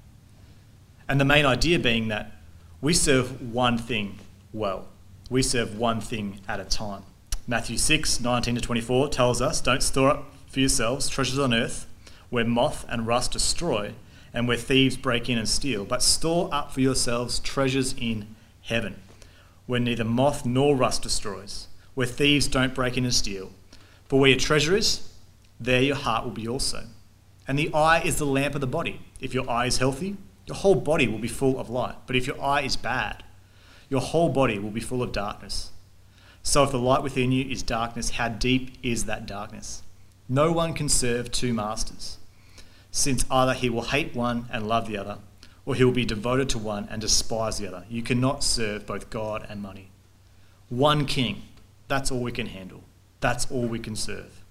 And 1.07 1.19
the 1.19 1.25
main 1.25 1.45
idea 1.45 1.79
being 1.79 2.09
that 2.09 2.31
we 2.79 2.93
serve 2.93 3.53
one 3.53 3.77
thing 3.77 4.19
well. 4.51 4.87
We 5.29 5.41
serve 5.41 5.79
one 5.79 5.99
thing 5.99 6.41
at 6.47 6.59
a 6.59 6.65
time. 6.65 7.03
Matthew 7.47 7.77
6, 7.77 8.19
19 8.19 8.55
to 8.55 8.61
24 8.61 9.09
tells 9.09 9.41
us, 9.41 9.61
Don't 9.61 9.81
store 9.81 10.09
up 10.09 10.25
for 10.47 10.59
yourselves 10.59 11.09
treasures 11.09 11.39
on 11.39 11.53
earth 11.53 11.87
where 12.33 12.43
moth 12.43 12.83
and 12.89 13.05
rust 13.05 13.31
destroy, 13.31 13.93
and 14.33 14.47
where 14.47 14.57
thieves 14.57 14.97
break 14.97 15.29
in 15.29 15.37
and 15.37 15.47
steal, 15.47 15.85
but 15.85 16.01
store 16.01 16.49
up 16.51 16.71
for 16.71 16.81
yourselves 16.81 17.37
treasures 17.39 17.93
in 17.95 18.25
heaven, 18.63 18.99
where 19.67 19.79
neither 19.79 20.03
moth 20.03 20.43
nor 20.43 20.75
rust 20.75 21.03
destroys, 21.03 21.67
where 21.93 22.07
thieves 22.07 22.47
don't 22.47 22.73
break 22.73 22.97
in 22.97 23.03
and 23.03 23.13
steal. 23.13 23.51
For 24.05 24.19
where 24.19 24.31
your 24.31 24.39
treasure 24.39 24.75
is, 24.75 25.13
there 25.59 25.83
your 25.83 25.95
heart 25.95 26.23
will 26.23 26.31
be 26.31 26.47
also. 26.47 26.85
And 27.47 27.59
the 27.59 27.71
eye 27.71 28.01
is 28.01 28.17
the 28.17 28.25
lamp 28.25 28.55
of 28.55 28.61
the 28.61 28.67
body. 28.67 29.01
If 29.21 29.35
your 29.35 29.47
eye 29.47 29.67
is 29.67 29.77
healthy, 29.77 30.17
your 30.47 30.57
whole 30.57 30.73
body 30.73 31.07
will 31.07 31.19
be 31.19 31.27
full 31.27 31.59
of 31.59 31.69
light. 31.69 31.97
But 32.07 32.15
if 32.15 32.25
your 32.25 32.41
eye 32.41 32.61
is 32.61 32.75
bad, 32.75 33.23
your 33.89 34.01
whole 34.01 34.29
body 34.29 34.57
will 34.57 34.71
be 34.71 34.81
full 34.81 35.03
of 35.03 35.11
darkness. 35.11 35.69
So 36.41 36.63
if 36.63 36.71
the 36.71 36.79
light 36.79 37.03
within 37.03 37.31
you 37.31 37.45
is 37.47 37.61
darkness, 37.61 38.09
how 38.09 38.29
deep 38.29 38.75
is 38.81 39.05
that 39.05 39.27
darkness? 39.27 39.83
No 40.27 40.51
one 40.51 40.73
can 40.73 40.89
serve 40.89 41.31
two 41.31 41.53
masters 41.53 42.17
since 42.95 43.25
either 43.31 43.53
he 43.53 43.71
will 43.71 43.81
hate 43.81 44.15
one 44.15 44.45
and 44.51 44.67
love 44.67 44.87
the 44.87 44.97
other, 44.97 45.17
or 45.65 45.73
he 45.73 45.83
will 45.83 45.91
be 45.91 46.05
devoted 46.05 46.47
to 46.47 46.59
one 46.59 46.87
and 46.91 47.01
despise 47.01 47.57
the 47.57 47.67
other. 47.67 47.83
You 47.89 48.03
cannot 48.03 48.43
serve 48.43 48.85
both 48.85 49.09
God 49.09 49.45
and 49.49 49.61
money. 49.61 49.89
One 50.69 51.07
king, 51.07 51.41
that's 51.87 52.11
all 52.11 52.21
we 52.21 52.31
can 52.31 52.45
handle. 52.45 52.83
That's 53.19 53.49
all 53.49 53.65
we 53.65 53.79
can 53.79 53.95
serve. 53.95 54.43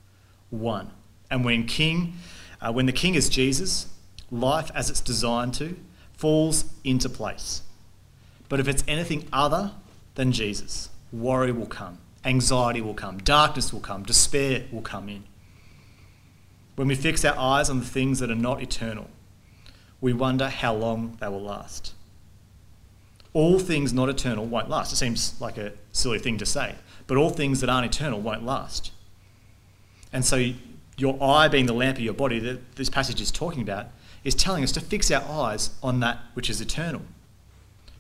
One. 0.50 0.90
And 1.30 1.44
when 1.44 1.66
king, 1.66 2.14
uh, 2.61 2.72
when 2.72 2.87
the 2.87 2.92
king 2.92 3.14
is 3.14 3.28
Jesus, 3.28 3.87
life 4.32 4.72
as 4.75 4.90
it's 4.90 5.00
designed 5.00 5.54
to 5.54 5.76
falls 6.12 6.64
into 6.82 7.08
place. 7.08 7.62
But 8.49 8.58
if 8.58 8.66
it's 8.66 8.82
anything 8.88 9.28
other 9.32 9.70
than 10.16 10.32
Jesus, 10.32 10.90
worry 11.12 11.52
will 11.52 11.66
come, 11.66 11.99
anxiety 12.25 12.80
will 12.80 12.94
come, 12.94 13.18
darkness 13.18 13.72
will 13.72 13.80
come, 13.80 14.02
despair 14.02 14.64
will 14.72 14.82
come 14.82 15.08
in 15.08 15.22
when 16.76 16.88
we 16.88 16.94
fix 16.94 17.24
our 17.24 17.36
eyes 17.38 17.68
on 17.68 17.80
the 17.80 17.84
things 17.84 18.18
that 18.20 18.30
are 18.30 18.34
not 18.34 18.62
eternal, 18.62 19.08
we 20.00 20.12
wonder 20.12 20.48
how 20.48 20.74
long 20.74 21.16
they 21.20 21.28
will 21.28 21.42
last. 21.42 21.94
All 23.34 23.58
things 23.58 23.92
not 23.92 24.08
eternal 24.08 24.44
won't 24.44 24.68
last. 24.68 24.92
It 24.92 24.96
seems 24.96 25.40
like 25.40 25.56
a 25.56 25.72
silly 25.92 26.18
thing 26.18 26.38
to 26.38 26.46
say, 26.46 26.74
but 27.06 27.16
all 27.16 27.30
things 27.30 27.60
that 27.60 27.70
aren't 27.70 27.94
eternal 27.94 28.20
won't 28.20 28.44
last. 28.44 28.90
And 30.12 30.24
so, 30.24 30.52
your 30.98 31.22
eye 31.22 31.48
being 31.48 31.66
the 31.66 31.72
lamp 31.72 31.96
of 31.96 32.02
your 32.02 32.14
body 32.14 32.38
that 32.40 32.76
this 32.76 32.90
passage 32.90 33.20
is 33.20 33.30
talking 33.30 33.62
about 33.62 33.86
is 34.24 34.34
telling 34.34 34.62
us 34.62 34.72
to 34.72 34.80
fix 34.80 35.10
our 35.10 35.22
eyes 35.22 35.70
on 35.82 36.00
that 36.00 36.18
which 36.34 36.50
is 36.50 36.60
eternal. 36.60 37.02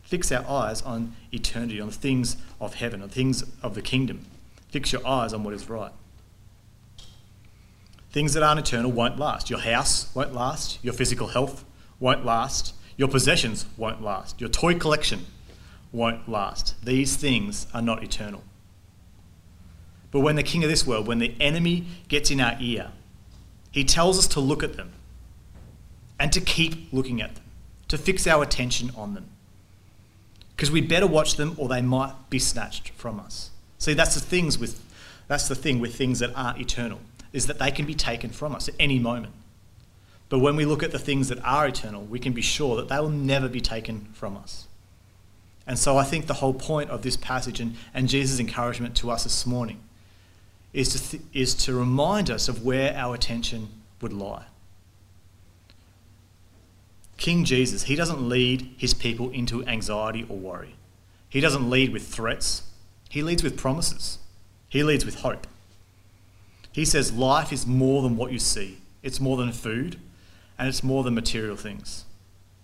Fix 0.02 0.30
our 0.30 0.44
eyes 0.46 0.82
on 0.82 1.14
eternity, 1.32 1.80
on 1.80 1.88
the 1.88 1.94
things 1.94 2.36
of 2.60 2.74
heaven, 2.74 3.00
on 3.00 3.08
things 3.08 3.44
of 3.62 3.74
the 3.74 3.80
kingdom. 3.80 4.26
Fix 4.68 4.92
your 4.92 5.06
eyes 5.06 5.32
on 5.32 5.42
what 5.42 5.54
is 5.54 5.70
right. 5.70 5.92
Things 8.12 8.34
that 8.34 8.42
aren't 8.42 8.60
eternal 8.60 8.92
won't 8.92 9.18
last. 9.18 9.48
Your 9.48 9.58
house 9.60 10.14
won't 10.14 10.34
last. 10.34 10.78
Your 10.84 10.92
physical 10.92 11.28
health 11.28 11.64
won't 11.98 12.24
last. 12.24 12.74
Your 12.96 13.08
possessions 13.08 13.64
won't 13.76 14.02
last. 14.02 14.40
Your 14.40 14.50
toy 14.50 14.78
collection 14.78 15.24
won't 15.92 16.28
last. 16.28 16.74
These 16.84 17.16
things 17.16 17.66
are 17.72 17.80
not 17.80 18.02
eternal. 18.02 18.44
But 20.10 20.20
when 20.20 20.36
the 20.36 20.42
king 20.42 20.62
of 20.62 20.68
this 20.68 20.86
world, 20.86 21.06
when 21.06 21.20
the 21.20 21.34
enemy 21.40 21.86
gets 22.08 22.30
in 22.30 22.38
our 22.38 22.56
ear, 22.60 22.92
he 23.70 23.82
tells 23.82 24.18
us 24.18 24.26
to 24.28 24.40
look 24.40 24.62
at 24.62 24.76
them 24.76 24.92
and 26.20 26.30
to 26.32 26.40
keep 26.40 26.92
looking 26.92 27.22
at 27.22 27.34
them, 27.34 27.44
to 27.88 27.96
fix 27.96 28.26
our 28.26 28.42
attention 28.42 28.90
on 28.94 29.14
them. 29.14 29.28
Because 30.54 30.70
we 30.70 30.82
better 30.82 31.06
watch 31.06 31.36
them 31.36 31.54
or 31.56 31.66
they 31.66 31.80
might 31.80 32.12
be 32.28 32.38
snatched 32.38 32.90
from 32.90 33.18
us. 33.18 33.50
See, 33.78 33.94
that's 33.94 34.14
the 34.14 34.20
things 34.20 34.58
with 34.58 34.80
that's 35.28 35.48
the 35.48 35.54
thing 35.54 35.80
with 35.80 35.94
things 35.94 36.18
that 36.18 36.30
aren't 36.36 36.60
eternal, 36.60 37.00
is 37.32 37.46
that 37.46 37.58
they 37.58 37.70
can 37.70 37.86
be 37.86 37.94
taken 37.94 38.30
from 38.30 38.54
us 38.54 38.68
at 38.68 38.74
any 38.78 38.98
moment. 38.98 39.32
But 40.28 40.38
when 40.38 40.56
we 40.56 40.64
look 40.64 40.82
at 40.82 40.92
the 40.92 40.98
things 40.98 41.28
that 41.28 41.44
are 41.44 41.66
eternal, 41.66 42.02
we 42.02 42.18
can 42.18 42.32
be 42.32 42.42
sure 42.42 42.76
that 42.76 42.88
they 42.88 42.98
will 42.98 43.10
never 43.10 43.48
be 43.48 43.60
taken 43.60 44.08
from 44.12 44.36
us. 44.36 44.66
And 45.66 45.78
so 45.78 45.96
I 45.96 46.04
think 46.04 46.26
the 46.26 46.34
whole 46.34 46.54
point 46.54 46.90
of 46.90 47.02
this 47.02 47.16
passage 47.16 47.60
and, 47.60 47.76
and 47.94 48.08
Jesus' 48.08 48.40
encouragement 48.40 48.96
to 48.96 49.10
us 49.10 49.24
this 49.24 49.46
morning 49.46 49.80
is 50.72 50.88
to, 50.90 51.10
th- 51.10 51.22
is 51.32 51.54
to 51.66 51.74
remind 51.74 52.30
us 52.30 52.48
of 52.48 52.64
where 52.64 52.94
our 52.96 53.14
attention 53.14 53.68
would 54.00 54.12
lie. 54.12 54.46
King 57.18 57.44
Jesus, 57.44 57.84
he 57.84 57.94
doesn't 57.94 58.28
lead 58.28 58.74
his 58.76 58.94
people 58.94 59.30
into 59.30 59.64
anxiety 59.66 60.26
or 60.28 60.36
worry. 60.36 60.74
He 61.28 61.40
doesn't 61.40 61.70
lead 61.70 61.92
with 61.92 62.06
threats, 62.06 62.62
he 63.08 63.22
leads 63.22 63.42
with 63.42 63.56
promises. 63.56 64.18
He 64.68 64.82
leads 64.82 65.04
with 65.04 65.16
hope. 65.16 65.46
He 66.72 66.84
says 66.84 67.12
life 67.12 67.52
is 67.52 67.66
more 67.66 68.02
than 68.02 68.16
what 68.16 68.32
you 68.32 68.38
see, 68.38 68.78
it's 69.02 69.20
more 69.20 69.36
than 69.36 69.52
food, 69.52 69.98
and 70.58 70.68
it's 70.68 70.82
more 70.82 71.04
than 71.04 71.14
material 71.14 71.56
things. 71.56 72.04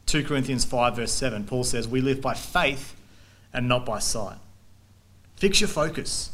2 0.06 0.24
Corinthians 0.24 0.64
5, 0.64 0.96
verse 0.96 1.12
7, 1.12 1.44
Paul 1.44 1.64
says, 1.64 1.86
We 1.86 2.00
live 2.00 2.22
by 2.22 2.32
faith 2.32 2.96
and 3.52 3.68
not 3.68 3.84
by 3.84 3.98
sight. 3.98 4.38
Fix 5.36 5.60
your 5.60 5.68
focus, 5.68 6.30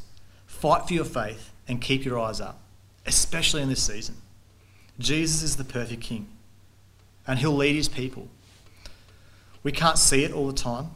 fight 0.46 0.86
for 0.86 0.94
your 0.94 1.04
faith, 1.04 1.50
and 1.66 1.80
keep 1.80 2.04
your 2.04 2.18
eyes 2.18 2.40
up, 2.40 2.60
especially 3.04 3.62
in 3.62 3.68
this 3.68 3.82
season. 3.82 4.16
Jesus 4.98 5.42
is 5.42 5.56
the 5.56 5.64
perfect 5.64 6.02
King, 6.02 6.28
and 7.26 7.40
He'll 7.40 7.56
lead 7.56 7.74
His 7.74 7.88
people. 7.88 8.28
We 9.64 9.72
can't 9.72 9.98
see 9.98 10.22
it 10.22 10.32
all 10.32 10.46
the 10.46 10.52
time, 10.52 10.90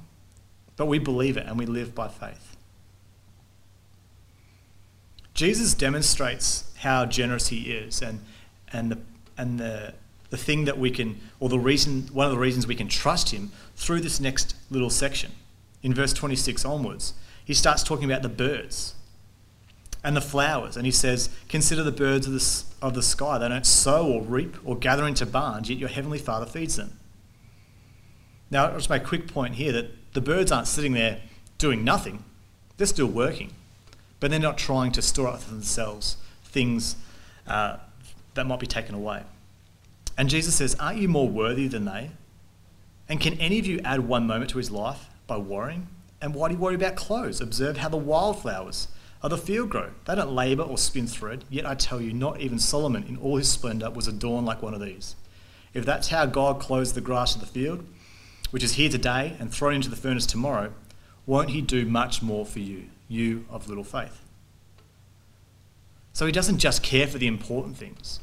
but 0.76 0.87
we 0.87 0.99
believe 1.00 1.37
it 1.37 1.47
and 1.47 1.58
we 1.58 1.66
live 1.66 1.94
by 1.94 2.06
faith. 2.08 2.56
Jesus 5.38 5.73
demonstrates 5.73 6.64
how 6.78 7.07
generous 7.07 7.47
He 7.47 7.71
is 7.71 8.02
and, 8.02 8.18
and, 8.73 8.90
the, 8.90 8.99
and 9.37 9.61
the, 9.61 9.95
the 10.30 10.37
thing 10.37 10.64
that 10.64 10.80
we 10.80 10.90
can, 10.90 11.21
or 11.38 11.49
the 11.49 11.61
reason, 11.61 12.09
one 12.12 12.26
of 12.26 12.33
the 12.33 12.38
reasons 12.40 12.66
we 12.66 12.75
can 12.75 12.88
trust 12.88 13.30
Him 13.30 13.52
through 13.76 14.00
this 14.00 14.18
next 14.18 14.57
little 14.68 14.90
section. 14.90 15.30
In 15.80 15.95
verse 15.95 16.12
26 16.12 16.64
onwards, 16.64 17.14
He 17.45 17.54
starts 17.54 17.85
talking 17.85 18.04
about 18.04 18.23
the 18.23 18.28
birds 18.28 18.97
and 20.02 20.16
the 20.16 20.21
flowers. 20.21 20.76
And 20.76 20.85
he 20.85 20.90
says, 20.90 21.30
Consider 21.49 21.85
the 21.85 21.92
birds 21.92 22.26
of 22.26 22.33
the, 22.33 22.64
of 22.85 22.95
the 22.95 23.02
sky. 23.02 23.38
They 23.38 23.49
don't 23.49 23.64
sow 23.64 24.09
or 24.09 24.23
reap 24.23 24.57
or 24.64 24.76
gather 24.76 25.07
into 25.07 25.25
barns, 25.25 25.71
yet 25.71 25.78
your 25.78 25.88
heavenly 25.88 26.18
Father 26.18 26.47
feeds 26.47 26.75
them. 26.75 26.99
Now, 28.50 28.66
I'll 28.66 28.75
just 28.75 28.90
make 28.90 29.02
a 29.02 29.07
quick 29.07 29.28
point 29.28 29.54
here 29.54 29.71
that 29.71 30.14
the 30.14 30.21
birds 30.21 30.50
aren't 30.50 30.66
sitting 30.66 30.95
there 30.95 31.21
doing 31.59 31.85
nothing, 31.85 32.25
they're 32.76 32.88
still 32.88 33.07
working, 33.07 33.52
but 34.21 34.31
they're 34.31 34.41
not 34.41 34.59
trying 34.59 34.93
to 34.93 35.03
store 35.03 35.29
up 35.29 35.41
for 35.41 35.51
themselves 35.51 36.17
things 36.45 36.97
uh, 37.47 37.77
that 38.35 38.47
might 38.47 38.61
be 38.61 38.67
taken 38.67 38.95
away. 38.95 39.23
And 40.17 40.29
Jesus 40.29 40.55
says, 40.57 40.75
Aren't 40.81 40.99
you 40.99 41.09
more 41.09 41.29
worthy 41.29 41.69
than 41.69 41.85
they? 41.85 42.11
And 43.09 43.21
can 43.21 43.35
any 43.35 43.59
of 43.59 43.67
you 43.67 43.81
add 43.85 44.01
one 44.01 44.27
moment 44.27 44.51
to 44.51 44.59
his 44.59 44.71
life 44.71 45.07
by 45.27 45.39
worrying? 45.39 45.89
And 46.21 46.35
why 46.35 46.49
do 46.49 46.55
you 46.55 46.61
worry 46.61 46.75
about 46.75 46.97
clothes? 46.97 47.41
Observe 47.41 47.79
how 47.79 47.89
the 47.89 47.97
wildflowers 47.97 48.89
of 49.23 49.31
the 49.31 49.39
field 49.39 49.71
grow. 49.71 49.91
They 50.05 50.15
don't 50.15 50.33
labour 50.33 50.63
or 50.63 50.77
spin 50.79 51.07
thread, 51.07 51.45
yet 51.49 51.67
I 51.67 51.75
tell 51.75 52.01
you, 52.01 52.13
not 52.13 52.41
even 52.41 52.59
Solomon 52.59 53.05
in 53.05 53.17
all 53.17 53.37
his 53.37 53.49
splendour 53.49 53.91
was 53.91 54.09
adorned 54.09 54.47
like 54.47 54.63
one 54.63 54.75
of 54.75 54.81
these. 54.81 55.17
If 55.75 55.85
that's 55.85 56.09
how 56.09 56.27
God 56.27 56.61
clothes 56.61 56.93
the 56.93 57.01
grass 57.01 57.35
of 57.35 57.41
the 57.41 57.47
field, 57.47 57.87
which 58.51 58.65
is 58.65 58.73
here 58.73 58.89
today 58.89 59.37
and 59.39 59.53
thrown 59.53 59.75
into 59.75 59.91
the 59.91 59.97
furnace 59.97 60.27
tomorrow, 60.27 60.73
won't 61.27 61.51
he 61.51 61.61
do 61.61 61.85
much 61.85 62.23
more 62.23 62.47
for 62.47 62.61
you, 62.61 62.87
you 63.09 63.47
of 63.50 63.69
little 63.69 63.85
faith? 63.85 64.21
So 66.12 66.27
he 66.27 66.33
doesn't 66.33 66.59
just 66.59 66.83
care 66.83 67.07
for 67.07 67.19
the 67.19 67.27
important 67.27 67.77
things. 67.77 68.21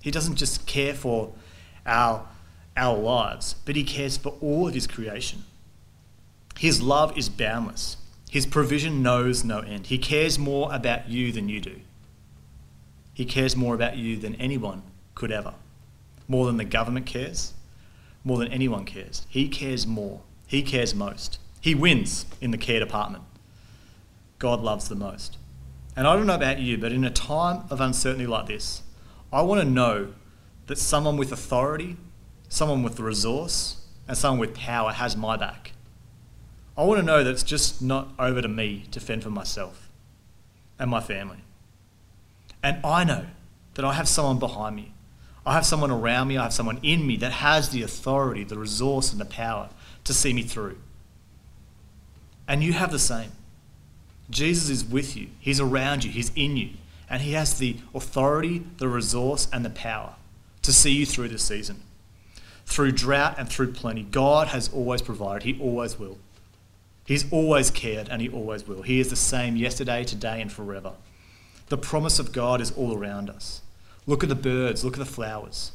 He 0.00 0.10
doesn't 0.10 0.36
just 0.36 0.66
care 0.66 0.94
for 0.94 1.32
our, 1.86 2.26
our 2.76 2.98
lives, 2.98 3.54
but 3.64 3.76
he 3.76 3.84
cares 3.84 4.16
for 4.16 4.36
all 4.40 4.68
of 4.68 4.74
his 4.74 4.86
creation. 4.86 5.44
His 6.58 6.82
love 6.82 7.16
is 7.16 7.28
boundless. 7.28 7.96
His 8.30 8.46
provision 8.46 9.02
knows 9.02 9.44
no 9.44 9.60
end. 9.60 9.86
He 9.86 9.98
cares 9.98 10.38
more 10.38 10.72
about 10.74 11.08
you 11.08 11.32
than 11.32 11.48
you 11.48 11.60
do. 11.60 11.80
He 13.14 13.24
cares 13.24 13.54
more 13.54 13.74
about 13.74 13.96
you 13.96 14.16
than 14.16 14.34
anyone 14.36 14.82
could 15.14 15.30
ever. 15.30 15.54
More 16.26 16.46
than 16.46 16.56
the 16.56 16.64
government 16.64 17.06
cares, 17.06 17.52
more 18.24 18.38
than 18.38 18.48
anyone 18.48 18.84
cares. 18.84 19.26
He 19.28 19.48
cares 19.48 19.86
more. 19.86 20.22
He 20.46 20.62
cares 20.62 20.94
most. 20.94 21.38
He 21.60 21.74
wins 21.74 22.26
in 22.40 22.50
the 22.50 22.58
care 22.58 22.80
department. 22.80 23.24
God 24.42 24.60
loves 24.60 24.88
the 24.88 24.96
most. 24.96 25.38
And 25.94 26.04
I 26.04 26.16
don't 26.16 26.26
know 26.26 26.34
about 26.34 26.58
you, 26.58 26.76
but 26.76 26.90
in 26.90 27.04
a 27.04 27.10
time 27.10 27.62
of 27.70 27.80
uncertainty 27.80 28.26
like 28.26 28.46
this, 28.48 28.82
I 29.32 29.40
want 29.42 29.60
to 29.60 29.66
know 29.66 30.14
that 30.66 30.78
someone 30.78 31.16
with 31.16 31.30
authority, 31.30 31.96
someone 32.48 32.82
with 32.82 32.96
the 32.96 33.04
resource, 33.04 33.86
and 34.08 34.18
someone 34.18 34.40
with 34.40 34.56
power 34.56 34.90
has 34.90 35.16
my 35.16 35.36
back. 35.36 35.74
I 36.76 36.82
want 36.82 36.98
to 36.98 37.06
know 37.06 37.22
that 37.22 37.30
it's 37.30 37.44
just 37.44 37.80
not 37.80 38.08
over 38.18 38.42
to 38.42 38.48
me 38.48 38.86
to 38.90 38.98
fend 38.98 39.22
for 39.22 39.30
myself 39.30 39.88
and 40.76 40.90
my 40.90 41.00
family. 41.00 41.44
And 42.64 42.84
I 42.84 43.04
know 43.04 43.26
that 43.74 43.84
I 43.84 43.92
have 43.92 44.08
someone 44.08 44.40
behind 44.40 44.74
me. 44.74 44.92
I 45.46 45.54
have 45.54 45.64
someone 45.64 45.92
around 45.92 46.26
me. 46.26 46.36
I 46.36 46.42
have 46.42 46.52
someone 46.52 46.80
in 46.82 47.06
me 47.06 47.16
that 47.18 47.30
has 47.30 47.68
the 47.68 47.84
authority, 47.84 48.42
the 48.42 48.58
resource, 48.58 49.12
and 49.12 49.20
the 49.20 49.24
power 49.24 49.68
to 50.02 50.12
see 50.12 50.32
me 50.32 50.42
through. 50.42 50.78
And 52.48 52.64
you 52.64 52.72
have 52.72 52.90
the 52.90 52.98
same. 52.98 53.30
Jesus 54.32 54.68
is 54.68 54.84
with 54.84 55.16
you, 55.16 55.28
He's 55.38 55.60
around 55.60 56.04
you, 56.04 56.10
He's 56.10 56.32
in 56.34 56.56
you, 56.56 56.70
and 57.08 57.22
He 57.22 57.32
has 57.32 57.58
the 57.58 57.76
authority, 57.94 58.64
the 58.78 58.88
resource, 58.88 59.46
and 59.52 59.64
the 59.64 59.70
power 59.70 60.16
to 60.62 60.72
see 60.72 60.92
you 60.92 61.06
through 61.06 61.28
this 61.28 61.44
season. 61.44 61.82
Through 62.66 62.92
drought 62.92 63.36
and 63.38 63.48
through 63.48 63.72
plenty, 63.72 64.02
God 64.02 64.48
has 64.48 64.72
always 64.72 65.02
provided, 65.02 65.44
He 65.44 65.60
always 65.60 65.98
will. 65.98 66.18
He's 67.04 67.30
always 67.32 67.70
cared 67.70 68.08
and 68.08 68.22
he 68.22 68.28
always 68.28 68.66
will. 68.66 68.82
He 68.82 69.00
is 69.00 69.10
the 69.10 69.16
same 69.16 69.56
yesterday, 69.56 70.04
today, 70.04 70.40
and 70.40 70.52
forever. 70.52 70.92
The 71.68 71.78
promise 71.78 72.18
of 72.18 72.32
God 72.32 72.60
is 72.60 72.70
all 72.72 72.96
around 72.96 73.28
us. 73.28 73.62
Look 74.06 74.22
at 74.22 74.28
the 74.28 74.34
birds, 74.34 74.84
look 74.84 74.94
at 74.94 74.98
the 74.98 75.04
flowers, 75.04 75.72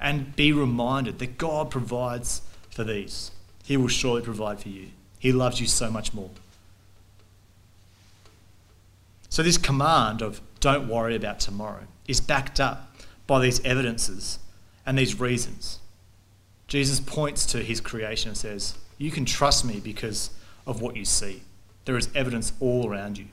and 0.00 0.34
be 0.36 0.52
reminded 0.52 1.18
that 1.18 1.38
God 1.38 1.70
provides 1.70 2.42
for 2.70 2.84
these. 2.84 3.30
He 3.64 3.76
will 3.76 3.88
surely 3.88 4.22
provide 4.22 4.60
for 4.60 4.68
you. 4.68 4.88
He 5.18 5.32
loves 5.32 5.60
you 5.60 5.66
so 5.66 5.90
much 5.90 6.14
more. 6.14 6.30
So, 9.28 9.42
this 9.42 9.58
command 9.58 10.22
of 10.22 10.40
don't 10.60 10.88
worry 10.88 11.14
about 11.14 11.40
tomorrow 11.40 11.84
is 12.06 12.20
backed 12.20 12.58
up 12.58 12.96
by 13.26 13.40
these 13.40 13.64
evidences 13.64 14.38
and 14.86 14.98
these 14.98 15.20
reasons. 15.20 15.78
Jesus 16.66 17.00
points 17.00 17.46
to 17.46 17.62
his 17.62 17.80
creation 17.80 18.30
and 18.30 18.36
says, 18.36 18.78
You 18.96 19.10
can 19.10 19.24
trust 19.24 19.64
me 19.64 19.80
because 19.80 20.30
of 20.66 20.80
what 20.80 20.96
you 20.96 21.04
see. 21.04 21.42
There 21.84 21.96
is 21.96 22.08
evidence 22.14 22.52
all 22.60 22.88
around 22.88 23.18
you. 23.18 23.26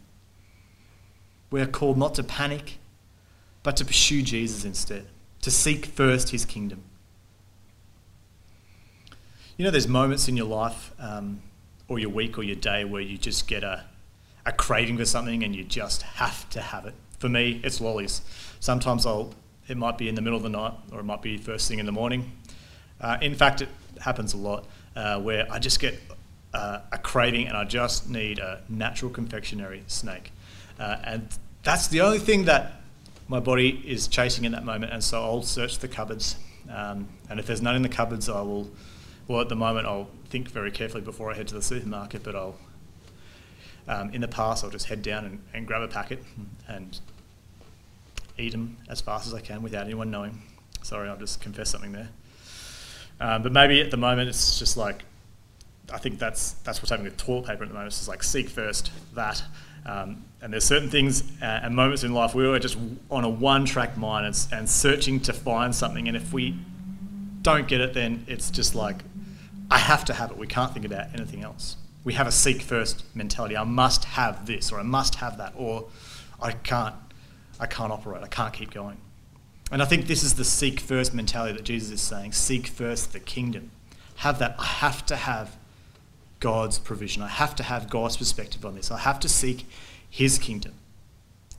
We 1.52 1.62
are 1.62 1.66
called 1.66 1.98
not 1.98 2.16
to 2.16 2.24
panic, 2.24 2.78
but 3.64 3.76
to 3.78 3.86
pursue 3.86 4.22
Jesus 4.22 4.64
instead, 4.64 5.08
to 5.42 5.52
seek 5.52 5.86
first 5.86 6.30
his 6.30 6.46
kingdom. 6.46 6.84
You 9.58 9.64
know, 9.66 9.72
there's 9.72 9.88
moments 9.88 10.28
in 10.28 10.36
your 10.36 10.48
life 10.48 10.92
um, 11.00 11.42
or 11.88 12.00
your 12.00 12.10
week 12.10 12.38
or 12.38 12.44
your 12.44 12.58
day 12.58 12.84
where 12.84 13.02
you 13.02 13.18
just 13.18 13.48
get 13.48 13.64
a, 13.64 13.86
a 14.46 14.52
craving 14.52 14.98
for 14.98 15.06
something 15.06 15.44
and 15.44 15.56
you 15.56 15.64
just 15.64 16.02
have 16.04 16.50
to 16.52 16.62
have 16.62 16.86
it. 16.86 16.94
For 17.20 17.30
me, 17.30 17.62
it's 17.64 17.82
lollies. 17.82 18.22
Sometimes 18.60 19.06
I'll, 19.06 19.34
it 19.68 19.78
might 19.78 19.98
be 19.98 20.08
in 20.10 20.16
the 20.16 20.22
middle 20.22 20.38
of 20.38 20.44
the 20.44 20.50
night 20.50 20.74
or 20.92 21.00
it 21.00 21.04
might 21.04 21.22
be 21.22 21.38
first 21.38 21.68
thing 21.68 21.80
in 21.80 21.86
the 21.86 21.92
morning. 21.92 22.32
Uh, 23.02 23.18
in 23.22 23.36
fact, 23.36 23.62
it 23.62 23.70
happens 24.00 24.34
a 24.34 24.38
lot 24.38 24.66
uh, 24.96 25.20
where 25.20 25.48
I 25.52 25.60
just 25.60 25.80
get 25.80 26.00
uh, 26.54 26.80
a 26.92 26.98
craving 26.98 27.48
and 27.48 27.58
I 27.58 27.66
just 27.66 28.10
need 28.10 28.40
a 28.40 28.62
natural 28.70 29.12
confectionery 29.12 29.84
snake. 29.88 30.32
Uh, 30.80 30.98
and 31.04 31.28
that's 31.64 31.88
the 31.88 32.02
only 32.02 32.20
thing 32.20 32.46
that 32.46 32.82
my 33.28 33.40
body 33.40 33.82
is 33.86 34.08
chasing 34.08 34.46
in 34.46 34.52
that 34.52 34.64
moment. 34.64 34.94
And 34.94 35.04
so 35.04 35.24
I'll 35.24 35.42
search 35.42 35.80
the 35.80 35.88
cupboards. 35.88 36.36
Um, 36.70 37.08
and 37.30 37.40
if 37.40 37.48
there's 37.48 37.62
none 37.62 37.76
in 37.76 37.82
the 37.82 37.90
cupboards, 37.90 38.30
I 38.30 38.42
will, 38.42 38.70
well, 39.28 39.42
at 39.42 39.50
the 39.50 39.56
moment, 39.56 39.88
I'll 39.88 40.10
think 40.30 40.50
very 40.50 40.72
carefully 40.72 41.02
before 41.02 41.32
I 41.32 41.36
head 41.36 41.48
to 41.50 41.56
the 41.56 41.62
supermarket, 41.62 42.24
but 42.24 42.36
I'll, 42.36 42.56
um, 43.88 44.10
in 44.12 44.22
the 44.22 44.28
past, 44.28 44.64
I'll 44.64 44.70
just 44.70 44.88
head 44.88 45.02
down 45.02 45.26
and, 45.26 45.42
and 45.54 45.68
grab 45.68 45.82
a 45.82 45.88
packet 45.88 46.24
and 46.68 47.00
eat 48.38 48.52
them 48.52 48.78
as 48.90 49.02
fast 49.02 49.28
as 49.28 49.34
I 49.34 49.42
can 49.42 49.62
without 49.62 49.86
anyone 49.86 50.12
knowing. 50.12 50.42
Sorry, 50.84 51.10
I'll 51.10 51.18
just 51.18 51.42
confess 51.42 51.70
something 51.70 51.92
there. 51.92 52.10
Um, 53.20 53.44
but 53.44 53.52
maybe 53.52 53.82
at 53.82 53.92
the 53.92 53.98
moment 53.98 54.30
it's 54.30 54.60
just 54.60 54.78
like, 54.78 55.04
I 55.94 55.98
think 55.98 56.18
that's 56.18 56.54
that's 56.64 56.82
what's 56.82 56.90
happening 56.90 57.12
with 57.12 57.18
toilet 57.18 57.46
paper 57.46 57.64
at 57.64 57.70
the 57.70 57.74
moment. 57.74 57.88
It's 57.88 57.98
just 57.98 58.10
like 58.10 58.24
seek 58.24 58.50
first 58.50 58.92
that. 59.14 59.44
Um, 59.86 60.26
and 60.42 60.52
there's 60.52 60.64
certain 60.64 60.90
things 60.90 61.24
uh, 61.44 61.46
and 61.46 61.76
moments 61.76 62.04
in 62.04 62.12
life 62.12 62.34
where 62.34 62.50
we're 62.50 62.60
just 62.60 62.78
on 63.12 63.24
a 63.24 63.30
one-track 63.30 63.98
mind 63.98 64.26
and, 64.26 64.48
and 64.52 64.70
searching 64.70 65.20
to 65.22 65.34
find 65.34 65.76
something. 65.76 66.08
And 66.08 66.18
if 66.18 66.34
we 66.34 66.58
don't 67.44 67.68
get 67.68 67.82
it, 67.82 67.94
then 67.94 68.26
it's 68.28 68.50
just 68.50 68.74
like, 68.74 69.04
I 69.70 69.78
have 69.78 70.04
to 70.06 70.14
have 70.14 70.32
it. 70.32 70.38
We 70.38 70.48
can't 70.48 70.74
think 70.74 70.86
about 70.86 71.10
anything 71.14 71.44
else. 71.44 71.78
We 72.06 72.14
have 72.14 72.28
a 72.28 72.32
seek 72.32 72.62
first 72.62 73.04
mentality. 73.14 73.58
I 73.58 73.66
must 73.66 74.06
have 74.06 74.46
this, 74.46 74.72
or 74.72 74.80
I 74.80 74.84
must 74.84 75.16
have 75.16 75.38
that, 75.40 75.54
or 75.58 75.88
I 76.42 76.52
can't, 76.54 76.96
I 77.60 77.66
can't 77.66 77.92
operate. 77.92 78.24
I 78.24 78.28
can't 78.28 78.54
keep 78.54 78.72
going. 78.72 78.98
And 79.72 79.82
I 79.82 79.86
think 79.86 80.06
this 80.06 80.24
is 80.24 80.36
the 80.36 80.46
seek 80.46 80.80
first 80.80 81.14
mentality 81.14 81.58
that 81.58 81.64
Jesus 81.64 81.90
is 81.90 82.02
saying 82.02 82.34
seek 82.34 82.68
first 82.68 83.12
the 83.12 83.20
kingdom. 83.20 83.72
Have 84.18 84.40
that. 84.40 84.56
I 84.58 84.66
have 84.66 85.06
to 85.08 85.16
have 85.16 85.58
God's 86.40 86.78
provision. 86.78 87.24
I 87.24 87.28
have 87.28 87.56
to 87.56 87.64
have 87.64 87.90
God's 87.90 88.18
perspective 88.18 88.66
on 88.66 88.76
this. 88.76 88.92
I 88.92 89.00
have 89.00 89.20
to 89.22 89.30
seek 89.30 89.66
His 90.08 90.38
kingdom, 90.38 90.74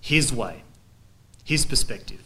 His 0.01 0.33
way, 0.33 0.63
His 1.45 1.67
perspective. 1.67 2.23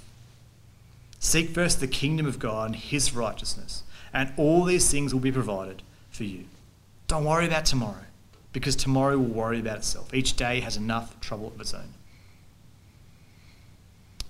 Seek 1.19 1.51
first 1.51 1.81
the 1.81 1.89
kingdom 1.89 2.27
of 2.27 2.39
God 2.39 2.67
and 2.67 2.77
His 2.77 3.15
righteousness, 3.15 3.83
and 4.13 4.33
all 4.37 4.65
these 4.65 4.91
things 4.91 5.15
will 5.15 5.21
be 5.21 5.33
provided 5.33 5.83
for 6.11 6.25
you. 6.25 6.45
Don't 7.07 7.25
worry 7.25 7.47
about 7.47 7.65
tomorrow, 7.65 8.05
because 8.53 8.77
tomorrow 8.77 9.17
will 9.17 9.27
worry 9.27 9.61
about 9.61 9.79
itself. 9.79 10.13
Each 10.13 10.37
day 10.37 10.61
has 10.61 10.77
enough 10.77 11.19
trouble 11.21 11.49
of 11.49 11.61
its 11.61 11.75
own. 11.75 11.95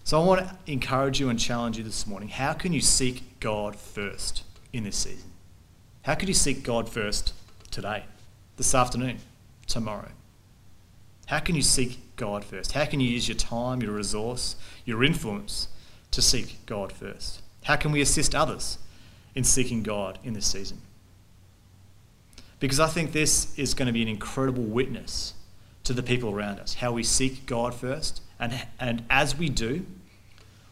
So 0.05 0.21
I 0.21 0.25
want 0.25 0.41
to 0.41 0.57
encourage 0.67 1.21
you 1.21 1.29
and 1.29 1.39
challenge 1.39 1.79
you 1.79 1.85
this 1.85 2.07
morning. 2.07 2.29
How 2.29 2.53
can 2.53 2.73
you 2.73 2.81
seek 2.81 3.39
God 3.41 3.77
first 3.77 4.45
in 4.73 4.85
this 4.85 4.97
season? 4.97 5.31
How 6.03 6.15
could 6.15 6.29
you 6.29 6.35
seek 6.35 6.63
God 6.63 6.89
first 6.89 7.33
today, 7.71 8.05
this 8.57 8.75
afternoon, 8.75 9.19
tomorrow? 9.67 10.09
How 11.27 11.39
can 11.39 11.55
you 11.55 11.63
seek 11.63 12.01
God 12.17 12.45
first? 12.45 12.73
How 12.73 12.87
can 12.87 12.99
you 12.99 13.09
use 13.09 13.29
your 13.29 13.37
time, 13.37 13.83
your 13.83 13.93
resource, 13.93 14.57
your 14.85 15.05
influence 15.05 15.69
to 16.11 16.21
seek 16.21 16.59
God 16.67 16.93
first? 16.93 17.43
How 17.63 17.77
can 17.77 17.93
we 17.93 18.01
assist 18.01 18.35
others 18.35 18.79
in 19.35 19.45
seeking 19.45 19.83
God 19.85 20.19
in 20.25 20.33
this 20.33 20.47
season? 20.47 20.81
Because 22.61 22.79
I 22.79 22.87
think 22.87 23.13
this 23.13 23.59
is 23.59 23.75
going 23.75 23.87
to 23.87 23.93
be 23.93 24.03
an 24.03 24.09
incredible 24.09 24.63
witness 24.63 25.35
to 25.85 25.93
the 25.95 26.03
people 26.03 26.31
around 26.31 26.61
us, 26.61 26.75
how 26.75 26.93
we 26.93 27.03
seek 27.03 27.47
God 27.47 27.75
first. 27.75 28.23
And, 28.39 28.67
and 28.79 29.05
as 29.11 29.37
we 29.37 29.49
do, 29.49 29.87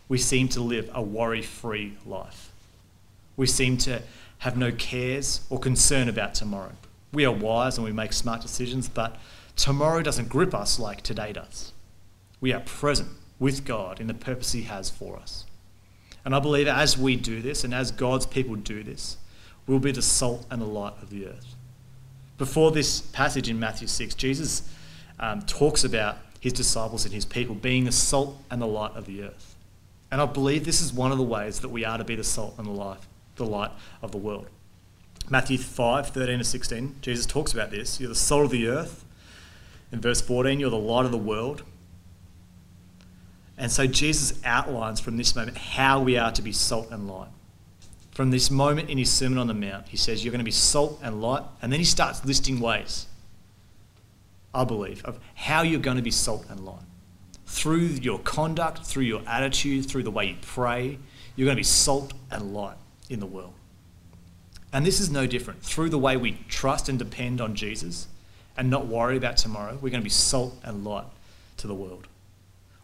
we 0.08 0.18
seem 0.18 0.48
to 0.48 0.60
live 0.60 0.90
a 0.94 1.02
worry 1.02 1.42
free 1.42 1.96
life. 2.06 2.52
We 3.36 3.46
seem 3.46 3.78
to 3.78 4.02
have 4.38 4.56
no 4.56 4.70
cares 4.70 5.40
or 5.50 5.58
concern 5.58 6.08
about 6.08 6.34
tomorrow. 6.34 6.72
We 7.12 7.24
are 7.24 7.32
wise 7.32 7.78
and 7.78 7.84
we 7.84 7.92
make 7.92 8.12
smart 8.12 8.42
decisions, 8.42 8.88
but 8.88 9.16
tomorrow 9.56 10.02
doesn't 10.02 10.28
grip 10.28 10.54
us 10.54 10.78
like 10.78 11.00
today 11.00 11.32
does. 11.32 11.72
We 12.40 12.52
are 12.52 12.60
present 12.60 13.08
with 13.38 13.64
God 13.64 14.00
in 14.00 14.06
the 14.06 14.14
purpose 14.14 14.52
He 14.52 14.62
has 14.62 14.90
for 14.90 15.16
us. 15.16 15.46
And 16.24 16.34
I 16.34 16.40
believe 16.40 16.68
as 16.68 16.98
we 16.98 17.16
do 17.16 17.40
this 17.40 17.64
and 17.64 17.72
as 17.72 17.90
God's 17.90 18.26
people 18.26 18.56
do 18.56 18.82
this, 18.82 19.16
we'll 19.66 19.78
be 19.78 19.92
the 19.92 20.02
salt 20.02 20.46
and 20.50 20.60
the 20.60 20.66
light 20.66 20.94
of 21.00 21.10
the 21.10 21.26
earth. 21.26 21.56
Before 22.38 22.70
this 22.70 23.00
passage 23.00 23.48
in 23.48 23.58
Matthew 23.58 23.88
6, 23.88 24.14
Jesus 24.14 24.62
um, 25.18 25.42
talks 25.42 25.82
about 25.82 26.18
his 26.40 26.52
disciples 26.52 27.04
and 27.04 27.12
his 27.12 27.24
people 27.24 27.56
being 27.56 27.84
the 27.84 27.92
salt 27.92 28.40
and 28.50 28.62
the 28.62 28.66
light 28.66 28.92
of 28.94 29.06
the 29.06 29.24
earth. 29.24 29.56
And 30.10 30.20
I 30.20 30.26
believe 30.26 30.64
this 30.64 30.80
is 30.80 30.92
one 30.92 31.10
of 31.10 31.18
the 31.18 31.24
ways 31.24 31.60
that 31.60 31.68
we 31.68 31.84
are 31.84 31.98
to 31.98 32.04
be 32.04 32.14
the 32.14 32.24
salt 32.24 32.54
and 32.56 32.66
the 32.66 32.72
light, 32.72 33.00
the 33.36 33.44
light 33.44 33.72
of 34.00 34.12
the 34.12 34.18
world. 34.18 34.46
Matthew 35.28 35.58
5, 35.58 36.10
13 36.10 36.38
to 36.38 36.44
16, 36.44 36.96
Jesus 37.02 37.26
talks 37.26 37.52
about 37.52 37.70
this. 37.70 38.00
You're 38.00 38.08
the 38.08 38.14
salt 38.14 38.44
of 38.44 38.50
the 38.50 38.68
earth. 38.68 39.04
In 39.92 40.00
verse 40.00 40.20
14, 40.20 40.60
you're 40.60 40.70
the 40.70 40.76
light 40.76 41.04
of 41.04 41.10
the 41.10 41.18
world. 41.18 41.64
And 43.58 43.70
so 43.70 43.86
Jesus 43.86 44.40
outlines 44.44 45.00
from 45.00 45.16
this 45.16 45.34
moment 45.34 45.58
how 45.58 46.00
we 46.00 46.16
are 46.16 46.30
to 46.32 46.40
be 46.40 46.52
salt 46.52 46.88
and 46.90 47.08
light. 47.08 47.28
From 48.18 48.32
this 48.32 48.50
moment 48.50 48.90
in 48.90 48.98
his 48.98 49.12
Sermon 49.12 49.38
on 49.38 49.46
the 49.46 49.54
Mount, 49.54 49.86
he 49.86 49.96
says, 49.96 50.24
You're 50.24 50.32
going 50.32 50.40
to 50.40 50.44
be 50.44 50.50
salt 50.50 50.98
and 51.04 51.22
light. 51.22 51.44
And 51.62 51.72
then 51.72 51.78
he 51.78 51.84
starts 51.84 52.24
listing 52.24 52.58
ways, 52.58 53.06
I 54.52 54.64
believe, 54.64 55.04
of 55.04 55.20
how 55.36 55.62
you're 55.62 55.78
going 55.78 55.98
to 55.98 56.02
be 56.02 56.10
salt 56.10 56.44
and 56.48 56.58
light 56.66 56.82
through 57.46 57.76
your 57.76 58.18
conduct, 58.18 58.84
through 58.84 59.04
your 59.04 59.22
attitude, 59.24 59.86
through 59.86 60.02
the 60.02 60.10
way 60.10 60.30
you 60.30 60.36
pray, 60.42 60.98
you're 61.36 61.44
going 61.44 61.54
to 61.54 61.60
be 61.60 61.62
salt 61.62 62.12
and 62.32 62.52
light 62.52 62.76
in 63.08 63.20
the 63.20 63.26
world. 63.26 63.54
And 64.72 64.84
this 64.84 64.98
is 64.98 65.12
no 65.12 65.28
different. 65.28 65.62
Through 65.62 65.90
the 65.90 65.98
way 65.98 66.16
we 66.16 66.40
trust 66.48 66.88
and 66.88 66.98
depend 66.98 67.40
on 67.40 67.54
Jesus 67.54 68.08
and 68.56 68.68
not 68.68 68.88
worry 68.88 69.16
about 69.16 69.36
tomorrow, 69.36 69.74
we're 69.74 69.90
going 69.90 70.00
to 70.00 70.02
be 70.02 70.10
salt 70.10 70.58
and 70.64 70.84
light 70.84 71.06
to 71.58 71.68
the 71.68 71.74
world. 71.74 72.08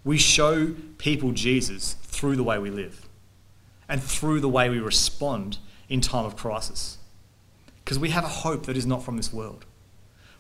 We 0.05 0.17
show 0.17 0.77
people 0.99 1.33
Jesus 1.33 1.95
through 2.05 2.37
the 2.37 2.45
way 2.45 2.61
we 2.61 2.71
live 2.71 3.04
and 3.89 4.03
through 4.03 4.41
the 4.41 4.49
way 4.49 4.69
we 4.69 4.79
respond 4.79 5.59
in 5.89 6.01
time 6.01 6.25
of 6.25 6.37
crisis. 6.37 6.99
Because 7.85 7.99
we 7.99 8.11
have 8.11 8.25
a 8.25 8.29
hope 8.29 8.67
that 8.67 8.77
is 8.77 8.87
not 8.87 9.03
from 9.03 9.17
this 9.17 9.33
world. 9.33 9.67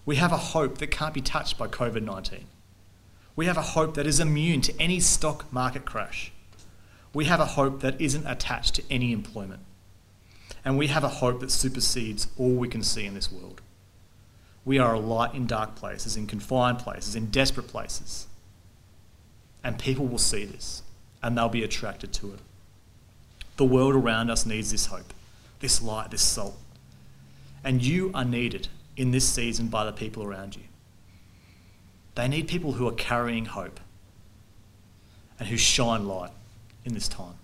We 0.06 0.16
have 0.16 0.32
a 0.32 0.38
hope 0.38 0.78
that 0.78 0.90
can't 0.90 1.14
be 1.14 1.20
touched 1.20 1.58
by 1.58 1.68
COVID 1.68 2.02
19. 2.02 2.46
We 3.36 3.46
have 3.46 3.56
a 3.56 3.62
hope 3.62 3.94
that 3.94 4.06
is 4.06 4.20
immune 4.20 4.60
to 4.62 4.80
any 4.80 5.00
stock 5.00 5.52
market 5.52 5.84
crash. 5.84 6.32
We 7.12 7.24
have 7.26 7.40
a 7.40 7.46
hope 7.46 7.80
that 7.80 8.00
isn't 8.00 8.26
attached 8.26 8.74
to 8.76 8.82
any 8.90 9.12
employment. 9.12 9.60
And 10.64 10.78
we 10.78 10.86
have 10.86 11.04
a 11.04 11.08
hope 11.08 11.40
that 11.40 11.50
supersedes 11.50 12.28
all 12.38 12.54
we 12.54 12.68
can 12.68 12.82
see 12.82 13.04
in 13.04 13.14
this 13.14 13.30
world. 13.30 13.60
We 14.64 14.78
are 14.78 14.94
a 14.94 15.00
light 15.00 15.34
in 15.34 15.46
dark 15.46 15.74
places, 15.74 16.16
in 16.16 16.26
confined 16.26 16.78
places, 16.78 17.14
in 17.14 17.26
desperate 17.26 17.68
places. 17.68 18.26
And 19.62 19.78
people 19.78 20.06
will 20.06 20.18
see 20.18 20.44
this 20.44 20.82
and 21.22 21.36
they'll 21.36 21.48
be 21.48 21.64
attracted 21.64 22.12
to 22.14 22.32
it. 22.34 22.40
The 23.56 23.64
world 23.64 23.94
around 23.94 24.30
us 24.30 24.46
needs 24.46 24.70
this 24.72 24.86
hope, 24.86 25.14
this 25.60 25.80
light, 25.80 26.10
this 26.10 26.22
salt. 26.22 26.56
And 27.62 27.82
you 27.82 28.10
are 28.14 28.24
needed 28.24 28.68
in 28.96 29.10
this 29.10 29.28
season 29.28 29.68
by 29.68 29.84
the 29.84 29.92
people 29.92 30.24
around 30.24 30.56
you. 30.56 30.62
They 32.14 32.28
need 32.28 32.48
people 32.48 32.72
who 32.72 32.86
are 32.86 32.92
carrying 32.92 33.46
hope 33.46 33.80
and 35.38 35.48
who 35.48 35.56
shine 35.56 36.06
light 36.06 36.30
in 36.84 36.94
this 36.94 37.08
time. 37.08 37.34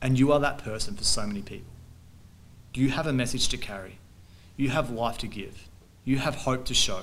And 0.00 0.18
you 0.18 0.32
are 0.32 0.40
that 0.40 0.58
person 0.58 0.96
for 0.96 1.04
so 1.04 1.26
many 1.26 1.42
people. 1.42 1.72
You 2.74 2.88
have 2.90 3.06
a 3.06 3.12
message 3.12 3.48
to 3.48 3.56
carry, 3.56 3.98
you 4.56 4.70
have 4.70 4.90
life 4.90 5.18
to 5.18 5.26
give, 5.26 5.68
you 6.04 6.18
have 6.18 6.34
hope 6.36 6.64
to 6.66 6.74
show. 6.74 7.02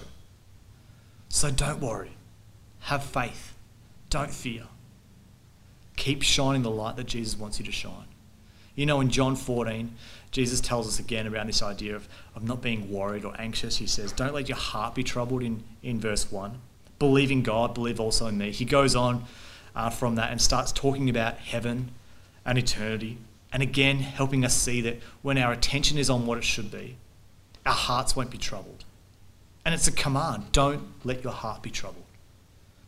So 1.29 1.51
don't 1.51 1.79
worry, 1.79 2.11
have 2.81 3.03
faith, 3.03 3.53
don't 4.09 4.31
fear. 4.31 4.63
Keep 5.99 6.21
shining 6.21 6.61
the 6.61 6.71
light 6.71 6.95
that 6.95 7.07
Jesus 7.07 7.37
wants 7.37 7.59
you 7.59 7.65
to 7.65 7.73
shine. 7.73 8.07
You 8.73 8.85
know, 8.85 9.01
in 9.01 9.09
John 9.09 9.35
14, 9.35 9.93
Jesus 10.31 10.61
tells 10.61 10.87
us 10.87 10.97
again 10.97 11.27
around 11.27 11.47
this 11.47 11.61
idea 11.61 11.93
of, 11.93 12.07
of 12.35 12.41
not 12.41 12.61
being 12.61 12.89
worried 12.89 13.25
or 13.25 13.35
anxious. 13.37 13.75
He 13.75 13.85
says, 13.85 14.13
Don't 14.13 14.33
let 14.33 14.47
your 14.47 14.57
heart 14.57 14.95
be 14.95 15.03
troubled 15.03 15.43
in, 15.43 15.61
in 15.83 15.99
verse 15.99 16.31
1. 16.31 16.57
Believe 16.99 17.31
in 17.31 17.43
God, 17.43 17.73
believe 17.73 17.99
also 17.99 18.27
in 18.27 18.37
me. 18.37 18.51
He 18.51 18.63
goes 18.63 18.95
on 18.95 19.25
uh, 19.75 19.89
from 19.89 20.15
that 20.15 20.31
and 20.31 20.41
starts 20.41 20.71
talking 20.71 21.09
about 21.09 21.37
heaven 21.37 21.91
and 22.45 22.57
eternity. 22.57 23.17
And 23.51 23.61
again, 23.61 23.99
helping 23.99 24.45
us 24.45 24.55
see 24.55 24.79
that 24.79 24.99
when 25.21 25.37
our 25.37 25.51
attention 25.51 25.97
is 25.97 26.09
on 26.09 26.25
what 26.25 26.37
it 26.37 26.45
should 26.45 26.71
be, 26.71 26.95
our 27.65 27.73
hearts 27.73 28.15
won't 28.15 28.31
be 28.31 28.37
troubled. 28.37 28.85
And 29.65 29.75
it's 29.75 29.89
a 29.89 29.91
command 29.91 30.53
don't 30.53 30.87
let 31.03 31.25
your 31.25 31.33
heart 31.33 31.61
be 31.61 31.71
troubled. 31.71 32.05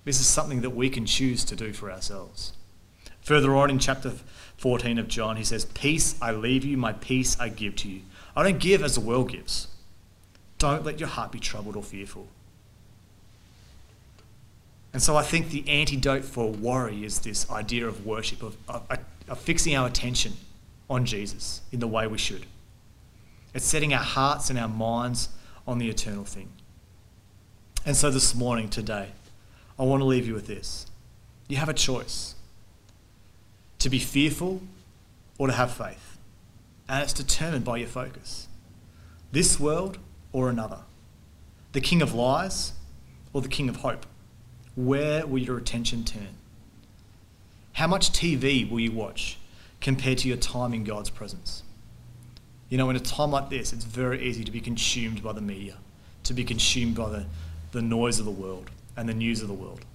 This 0.05 0.21
is 0.21 0.27
something 0.27 0.61
that 0.61 0.69
we 0.69 0.89
can 0.89 1.05
choose 1.05 1.43
to 1.43 1.57
do 1.57 1.73
for 1.73 1.91
ourselves. 1.91 2.53
Further 3.23 3.55
on 3.55 3.69
in 3.69 3.79
chapter 3.79 4.13
14 4.57 4.97
of 4.97 5.07
John, 5.07 5.37
he 5.37 5.43
says, 5.43 5.65
Peace 5.65 6.15
I 6.21 6.31
leave 6.31 6.65
you, 6.65 6.77
my 6.77 6.93
peace 6.93 7.39
I 7.39 7.49
give 7.49 7.75
to 7.77 7.89
you. 7.89 8.01
I 8.35 8.43
don't 8.43 8.59
give 8.59 8.83
as 8.83 8.95
the 8.95 9.01
world 9.01 9.31
gives. 9.31 9.67
Don't 10.57 10.85
let 10.85 10.99
your 10.99 11.09
heart 11.09 11.31
be 11.31 11.39
troubled 11.39 11.75
or 11.75 11.83
fearful. 11.83 12.27
And 14.93 15.01
so 15.01 15.15
I 15.15 15.23
think 15.23 15.49
the 15.49 15.67
antidote 15.69 16.25
for 16.25 16.51
worry 16.51 17.05
is 17.05 17.19
this 17.19 17.49
idea 17.49 17.87
of 17.87 18.05
worship, 18.05 18.43
of, 18.43 18.57
of, 18.67 18.83
of 19.27 19.39
fixing 19.39 19.75
our 19.75 19.87
attention 19.87 20.33
on 20.89 21.05
Jesus 21.05 21.61
in 21.71 21.79
the 21.79 21.87
way 21.87 22.07
we 22.07 22.17
should. 22.17 22.45
It's 23.53 23.65
setting 23.65 23.93
our 23.93 24.03
hearts 24.03 24.49
and 24.49 24.59
our 24.59 24.67
minds 24.67 25.29
on 25.67 25.77
the 25.77 25.89
eternal 25.89 26.25
thing. 26.25 26.49
And 27.85 27.95
so 27.95 28.11
this 28.11 28.35
morning, 28.35 28.69
today, 28.69 29.09
I 29.79 29.83
want 29.83 30.01
to 30.01 30.05
leave 30.05 30.27
you 30.27 30.33
with 30.33 30.47
this. 30.47 30.85
You 31.47 31.57
have 31.57 31.69
a 31.69 31.73
choice 31.73 32.35
to 33.81 33.89
be 33.89 33.99
fearful 33.99 34.61
or 35.37 35.47
to 35.47 35.53
have 35.53 35.71
faith. 35.71 36.17
And 36.87 37.03
it's 37.03 37.13
determined 37.13 37.65
by 37.65 37.77
your 37.77 37.87
focus 37.87 38.47
this 39.31 39.59
world 39.59 39.97
or 40.33 40.49
another, 40.49 40.79
the 41.71 41.81
king 41.81 42.01
of 42.01 42.13
lies 42.13 42.73
or 43.31 43.41
the 43.41 43.47
king 43.47 43.69
of 43.69 43.77
hope. 43.77 44.05
Where 44.75 45.25
will 45.25 45.39
your 45.39 45.57
attention 45.57 46.03
turn? 46.03 46.35
How 47.73 47.87
much 47.87 48.11
TV 48.11 48.69
will 48.69 48.81
you 48.81 48.91
watch 48.91 49.37
compared 49.79 50.17
to 50.19 50.27
your 50.27 50.37
time 50.37 50.73
in 50.73 50.83
God's 50.83 51.09
presence? 51.09 51.63
You 52.67 52.77
know, 52.77 52.89
in 52.89 52.95
a 52.95 52.99
time 52.99 53.31
like 53.31 53.49
this, 53.49 53.73
it's 53.73 53.85
very 53.85 54.21
easy 54.21 54.43
to 54.43 54.51
be 54.51 54.59
consumed 54.59 55.23
by 55.23 55.31
the 55.31 55.41
media, 55.41 55.77
to 56.23 56.33
be 56.33 56.43
consumed 56.43 56.95
by 56.95 57.09
the, 57.09 57.25
the 57.71 57.81
noise 57.81 58.19
of 58.19 58.25
the 58.25 58.31
world 58.31 58.69
and 58.97 59.07
the 59.07 59.13
news 59.13 59.41
of 59.41 59.47
the 59.47 59.53
world. 59.53 59.85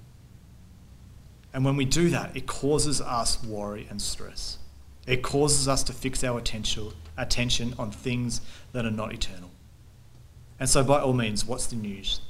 And 1.56 1.64
when 1.64 1.76
we 1.76 1.86
do 1.86 2.10
that, 2.10 2.36
it 2.36 2.46
causes 2.46 3.00
us 3.00 3.42
worry 3.42 3.86
and 3.88 3.98
stress. 4.02 4.58
It 5.06 5.22
causes 5.22 5.66
us 5.66 5.82
to 5.84 5.94
fix 5.94 6.22
our 6.22 6.38
attention, 6.38 6.88
attention 7.16 7.72
on 7.78 7.90
things 7.90 8.42
that 8.72 8.84
are 8.84 8.90
not 8.90 9.14
eternal. 9.14 9.48
And 10.60 10.68
so, 10.68 10.84
by 10.84 11.00
all 11.00 11.14
means, 11.14 11.46
watch 11.46 11.68
the 11.68 11.76
news. 11.76 12.20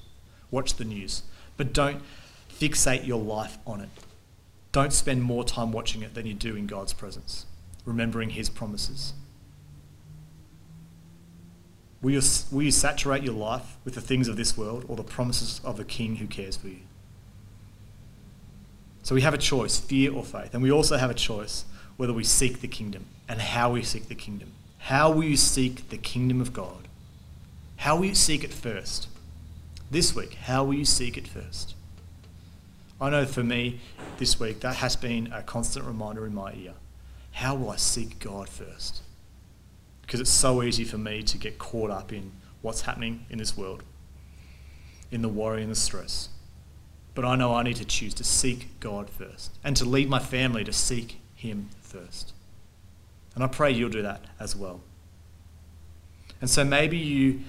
Watch 0.53 0.75
the 0.75 0.85
news. 0.85 1.25
But 1.57 1.73
don't 1.73 2.03
fixate 2.49 3.05
your 3.05 3.21
life 3.21 3.59
on 3.67 3.81
it. 3.81 3.89
Don't 4.71 4.93
spend 4.93 5.25
more 5.25 5.43
time 5.43 5.73
watching 5.73 6.03
it 6.03 6.15
than 6.15 6.25
you 6.25 6.35
do 6.35 6.55
in 6.55 6.69
God's 6.69 6.93
presence, 6.93 7.47
remembering 7.85 8.31
His 8.31 8.49
promises. 8.49 9.13
Will 12.01 12.13
you, 12.13 12.23
will 12.53 12.63
you 12.63 12.71
saturate 12.71 13.25
your 13.25 13.35
life 13.35 13.77
with 13.85 13.97
the 13.97 14.01
things 14.01 14.29
of 14.29 14.37
this 14.37 14.57
world 14.57 14.85
or 14.87 14.95
the 14.95 15.03
promises 15.03 15.61
of 15.65 15.79
the 15.79 15.85
King 15.85 16.15
who 16.17 16.29
cares 16.29 16.57
for 16.57 16.69
you? 16.69 16.86
So 19.07 19.15
we 19.15 19.23
have 19.23 19.35
a 19.35 19.39
choice 19.39 19.79
fear 19.79 20.13
or 20.13 20.25
faith. 20.25 20.53
And 20.53 20.61
we 20.65 20.73
also 20.73 20.97
have 20.97 21.11
a 21.13 21.15
choice 21.15 21.65
whether 21.97 22.13
we 22.13 22.25
seek 22.25 22.61
the 22.61 22.67
kingdom 22.67 23.07
and 23.29 23.41
how 23.41 23.71
we 23.71 23.85
seek 23.85 24.09
the 24.09 24.17
kingdom. 24.17 24.51
How 24.79 25.13
will 25.13 25.23
you 25.23 25.37
seek 25.37 25.91
the 25.91 25.97
kingdom 25.97 26.41
of 26.41 26.53
God? 26.53 26.89
How 27.77 27.95
will 27.95 28.07
you 28.07 28.17
seek 28.17 28.43
it 28.43 28.53
first? 28.53 29.07
This 29.93 30.17
week, 30.17 30.35
how 30.35 30.65
will 30.65 30.75
you 30.75 30.85
seek 30.85 31.17
it 31.17 31.29
first? 31.29 31.77
I 33.01 33.11
know 33.11 33.27
for 33.27 33.45
me 33.45 33.79
this 34.19 34.41
week 34.41 34.59
that 34.63 34.75
has 34.75 34.97
been 34.97 35.33
a 35.33 35.41
constant 35.41 35.85
reminder 35.85 36.27
in 36.27 36.35
my 36.35 36.53
ear. 36.55 36.75
How 37.31 37.55
will 37.55 37.71
I 37.71 37.77
seek 37.77 38.19
God 38.19 38.49
first? 38.49 39.03
Because 40.03 40.19
it's 40.19 40.33
so 40.33 40.65
easy 40.65 40.83
for 40.83 40.99
me 40.99 41.23
to 41.23 41.39
get 41.39 41.59
caught 41.59 41.93
up 41.93 42.13
in 42.13 42.33
what's 42.61 42.81
happening 42.81 43.25
in 43.31 43.39
this 43.39 43.57
world, 43.57 43.85
in 45.13 45.23
the 45.23 45.29
worry 45.29 45.63
and 45.63 45.71
the 45.71 45.77
stress. 45.77 46.31
But 47.17 47.25
I 47.25 47.35
know 47.35 47.55
I 47.55 47.63
need 47.63 47.77
to 47.77 47.85
choose 47.87 48.13
to 48.15 48.25
seek 48.25 48.79
God 48.79 49.09
first 49.09 49.51
and 49.65 49.75
to 49.79 49.87
lead 49.87 50.11
my 50.11 50.19
family 50.19 50.63
to 50.65 50.73
seek 50.73 51.19
Him 51.35 51.71
first. 51.81 52.35
And 53.35 53.43
I 53.43 53.47
pray 53.47 53.73
you'll 53.73 53.89
do 53.89 54.03
that 54.03 54.21
as 54.39 54.55
well. 54.55 54.83
And 56.43 56.51
so 56.51 56.63
maybe 56.63 56.99
you, 56.99 57.41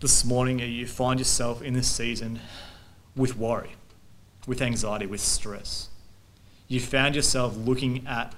this 0.00 0.24
morning, 0.24 0.58
you 0.58 0.86
find 0.86 1.20
yourself 1.20 1.60
in 1.60 1.74
this 1.74 1.86
season 1.86 2.40
with 3.14 3.36
worry, 3.36 3.72
with 4.46 4.62
anxiety, 4.62 5.04
with 5.04 5.20
stress. 5.20 5.90
You 6.66 6.80
found 6.80 7.14
yourself 7.14 7.58
looking 7.58 8.06
at 8.06 8.34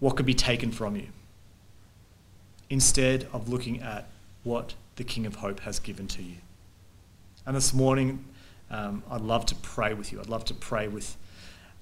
what 0.00 0.16
could 0.16 0.26
be 0.26 0.34
taken 0.34 0.72
from 0.72 0.96
you 0.96 1.06
instead 2.68 3.28
of 3.32 3.48
looking 3.48 3.80
at 3.80 4.08
what 4.42 4.74
the 4.96 5.04
King 5.04 5.26
of 5.26 5.36
Hope 5.36 5.60
has 5.60 5.78
given 5.78 6.08
to 6.08 6.24
you. 6.24 6.38
And 7.46 7.54
this 7.54 7.72
morning, 7.72 8.24
um, 8.70 9.02
I'd 9.10 9.20
love 9.20 9.46
to 9.46 9.54
pray 9.56 9.94
with 9.94 10.12
you. 10.12 10.20
I'd 10.20 10.28
love 10.28 10.44
to 10.46 10.54
pray 10.54 10.88
with 10.88 11.16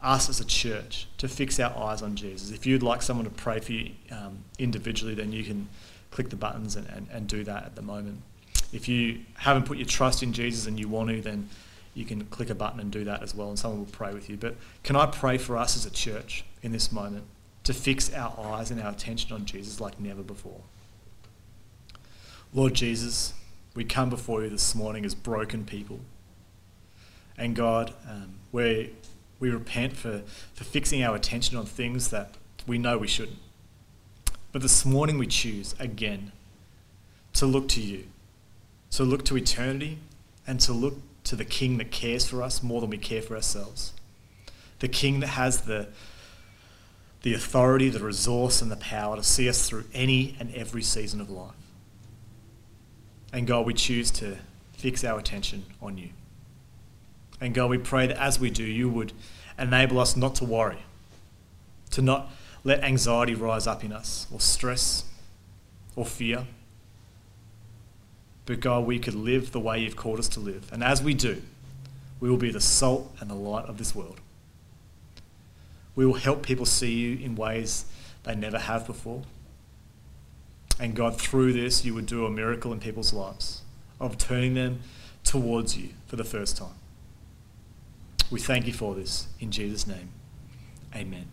us 0.02 0.28
as 0.28 0.40
a 0.40 0.44
church 0.44 1.06
to 1.18 1.28
fix 1.28 1.60
our 1.60 1.76
eyes 1.76 2.02
on 2.02 2.16
Jesus. 2.16 2.50
If 2.50 2.66
you'd 2.66 2.82
like 2.82 3.02
someone 3.02 3.24
to 3.24 3.30
pray 3.30 3.60
for 3.60 3.72
you 3.72 3.92
um, 4.10 4.44
individually, 4.58 5.14
then 5.14 5.32
you 5.32 5.44
can 5.44 5.68
click 6.10 6.28
the 6.28 6.36
buttons 6.36 6.76
and, 6.76 6.88
and, 6.88 7.06
and 7.12 7.28
do 7.28 7.44
that 7.44 7.64
at 7.64 7.76
the 7.76 7.82
moment. 7.82 8.20
If 8.72 8.88
you 8.88 9.20
haven't 9.34 9.64
put 9.64 9.78
your 9.78 9.86
trust 9.86 10.22
in 10.22 10.32
Jesus 10.32 10.66
and 10.66 10.78
you 10.78 10.88
want 10.88 11.10
to, 11.10 11.20
then 11.20 11.48
you 11.94 12.04
can 12.04 12.24
click 12.26 12.50
a 12.50 12.54
button 12.54 12.80
and 12.80 12.90
do 12.90 13.04
that 13.04 13.22
as 13.22 13.34
well, 13.34 13.48
and 13.48 13.58
someone 13.58 13.80
will 13.80 13.86
pray 13.92 14.14
with 14.14 14.30
you. 14.30 14.36
But 14.36 14.56
can 14.82 14.96
I 14.96 15.06
pray 15.06 15.38
for 15.38 15.56
us 15.56 15.76
as 15.76 15.84
a 15.84 15.90
church 15.90 16.44
in 16.62 16.72
this 16.72 16.90
moment 16.90 17.24
to 17.64 17.74
fix 17.74 18.12
our 18.12 18.34
eyes 18.38 18.70
and 18.70 18.80
our 18.80 18.90
attention 18.90 19.32
on 19.32 19.44
Jesus 19.44 19.80
like 19.80 20.00
never 20.00 20.22
before? 20.22 20.60
Lord 22.54 22.74
Jesus, 22.74 23.34
we 23.74 23.84
come 23.84 24.10
before 24.10 24.42
you 24.42 24.50
this 24.50 24.74
morning 24.74 25.04
as 25.04 25.14
broken 25.14 25.64
people. 25.64 26.00
And 27.36 27.56
God, 27.56 27.94
um, 28.08 28.34
we 28.52 28.92
we 29.42 29.50
repent 29.50 29.94
for, 29.94 30.22
for 30.54 30.62
fixing 30.62 31.02
our 31.02 31.16
attention 31.16 31.56
on 31.56 31.66
things 31.66 32.10
that 32.10 32.36
we 32.64 32.78
know 32.78 32.96
we 32.96 33.08
shouldn't. 33.08 33.40
But 34.52 34.62
this 34.62 34.86
morning 34.86 35.18
we 35.18 35.26
choose 35.26 35.74
again 35.80 36.30
to 37.32 37.46
look 37.46 37.66
to 37.70 37.80
you, 37.80 38.04
to 38.92 39.02
look 39.02 39.24
to 39.24 39.36
eternity, 39.36 39.98
and 40.46 40.60
to 40.60 40.72
look 40.72 40.94
to 41.24 41.34
the 41.34 41.44
King 41.44 41.78
that 41.78 41.90
cares 41.90 42.24
for 42.28 42.40
us 42.40 42.62
more 42.62 42.80
than 42.80 42.90
we 42.90 42.98
care 42.98 43.20
for 43.20 43.34
ourselves. 43.34 43.92
The 44.78 44.86
King 44.86 45.18
that 45.20 45.28
has 45.28 45.62
the, 45.62 45.88
the 47.22 47.34
authority, 47.34 47.88
the 47.88 47.98
resource, 47.98 48.62
and 48.62 48.70
the 48.70 48.76
power 48.76 49.16
to 49.16 49.24
see 49.24 49.48
us 49.48 49.68
through 49.68 49.86
any 49.92 50.36
and 50.38 50.54
every 50.54 50.82
season 50.82 51.20
of 51.20 51.30
life. 51.30 51.50
And 53.32 53.44
God, 53.44 53.66
we 53.66 53.74
choose 53.74 54.12
to 54.12 54.36
fix 54.72 55.02
our 55.02 55.18
attention 55.18 55.64
on 55.80 55.98
you. 55.98 56.10
And 57.42 57.52
God, 57.52 57.70
we 57.70 57.78
pray 57.78 58.06
that 58.06 58.22
as 58.22 58.38
we 58.38 58.50
do, 58.50 58.62
you 58.62 58.88
would 58.88 59.12
enable 59.58 59.98
us 59.98 60.16
not 60.16 60.36
to 60.36 60.44
worry, 60.44 60.78
to 61.90 62.00
not 62.00 62.30
let 62.62 62.84
anxiety 62.84 63.34
rise 63.34 63.66
up 63.66 63.82
in 63.82 63.92
us, 63.92 64.28
or 64.32 64.38
stress, 64.38 65.04
or 65.96 66.06
fear. 66.06 66.46
But 68.46 68.60
God, 68.60 68.86
we 68.86 69.00
could 69.00 69.16
live 69.16 69.50
the 69.50 69.58
way 69.58 69.80
you've 69.80 69.96
called 69.96 70.20
us 70.20 70.28
to 70.28 70.40
live. 70.40 70.72
And 70.72 70.84
as 70.84 71.02
we 71.02 71.14
do, 71.14 71.42
we 72.20 72.30
will 72.30 72.36
be 72.36 72.52
the 72.52 72.60
salt 72.60 73.12
and 73.18 73.28
the 73.28 73.34
light 73.34 73.64
of 73.64 73.76
this 73.76 73.92
world. 73.92 74.20
We 75.96 76.06
will 76.06 76.14
help 76.14 76.44
people 76.44 76.64
see 76.64 76.92
you 76.92 77.24
in 77.24 77.34
ways 77.34 77.86
they 78.22 78.36
never 78.36 78.60
have 78.60 78.86
before. 78.86 79.22
And 80.78 80.94
God, 80.94 81.20
through 81.20 81.54
this, 81.54 81.84
you 81.84 81.92
would 81.94 82.06
do 82.06 82.24
a 82.24 82.30
miracle 82.30 82.72
in 82.72 82.78
people's 82.78 83.12
lives 83.12 83.62
of 83.98 84.16
turning 84.16 84.54
them 84.54 84.78
towards 85.24 85.76
you 85.76 85.88
for 86.06 86.14
the 86.14 86.24
first 86.24 86.56
time. 86.56 86.74
We 88.32 88.40
thank 88.40 88.66
you 88.66 88.72
for 88.72 88.94
this. 88.94 89.28
In 89.40 89.50
Jesus' 89.50 89.86
name, 89.86 90.08
amen. 90.96 91.26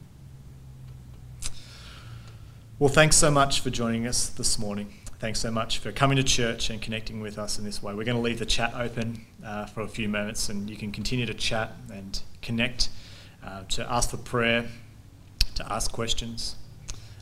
Well, 2.78 2.90
thanks 2.90 3.16
so 3.16 3.32
much 3.32 3.62
for 3.62 3.70
joining 3.70 4.06
us 4.06 4.28
this 4.28 4.60
morning. 4.60 4.94
Thanks 5.18 5.40
so 5.40 5.50
much 5.50 5.78
for 5.78 5.94
coming 5.94 6.18
to 6.18 6.24
church 6.24 6.70
and 6.70 6.82
connecting 6.82 7.22
with 7.22 7.40
us 7.40 7.58
in 7.58 7.64
this 7.64 7.82
way. 7.82 7.94
We're 7.94 8.04
going 8.04 8.18
to 8.18 8.22
leave 8.22 8.40
the 8.40 8.46
chat 8.46 8.74
open 8.76 9.26
uh, 9.46 9.68
for 9.68 9.80
a 9.80 9.88
few 9.88 10.10
moments 10.10 10.50
and 10.50 10.70
you 10.70 10.76
can 10.76 10.92
continue 10.92 11.26
to 11.26 11.34
chat 11.34 11.72
and 11.90 12.22
connect, 12.42 12.90
uh, 13.46 13.64
to 13.70 13.90
ask 13.90 14.10
for 14.10 14.18
prayer, 14.18 14.66
to 15.56 15.72
ask 15.72 15.94
questions. 15.94 16.58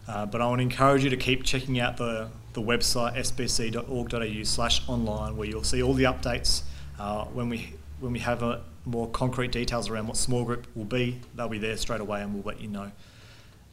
Uh, 0.07 0.25
but 0.25 0.41
I 0.41 0.47
want 0.47 0.57
to 0.57 0.63
encourage 0.63 1.03
you 1.03 1.11
to 1.11 1.17
keep 1.17 1.43
checking 1.43 1.79
out 1.79 1.97
the, 1.97 2.29
the 2.53 2.63
website 2.63 3.15
sbc.org.au 3.15 4.43
slash 4.43 4.89
online 4.89 5.37
where 5.37 5.47
you'll 5.47 5.63
see 5.63 5.83
all 5.83 5.93
the 5.93 6.05
updates 6.05 6.63
uh, 6.97 7.25
when, 7.25 7.47
we, 7.47 7.75
when 7.99 8.11
we 8.11 8.19
have 8.19 8.41
a, 8.41 8.63
more 8.87 9.07
concrete 9.09 9.51
details 9.51 9.89
around 9.89 10.07
what 10.07 10.17
small 10.17 10.43
group 10.43 10.65
will 10.75 10.85
be, 10.85 11.19
they'll 11.35 11.49
be 11.49 11.59
there 11.59 11.77
straight 11.77 12.01
away 12.01 12.21
and 12.21 12.33
we'll 12.33 12.43
let 12.43 12.61
you 12.61 12.67
know. 12.67 12.91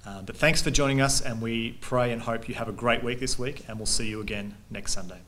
Uh, 0.06 0.20
but 0.20 0.36
thanks 0.36 0.60
for 0.60 0.70
joining 0.70 1.00
us, 1.00 1.22
and 1.22 1.40
we 1.40 1.72
pray 1.80 2.12
and 2.12 2.20
hope 2.20 2.46
you 2.46 2.54
have 2.54 2.68
a 2.68 2.72
great 2.72 3.02
week 3.02 3.20
this 3.20 3.38
week, 3.38 3.64
and 3.68 3.78
we'll 3.78 3.86
see 3.86 4.06
you 4.06 4.20
again 4.20 4.54
next 4.70 4.92
Sunday. 4.92 5.20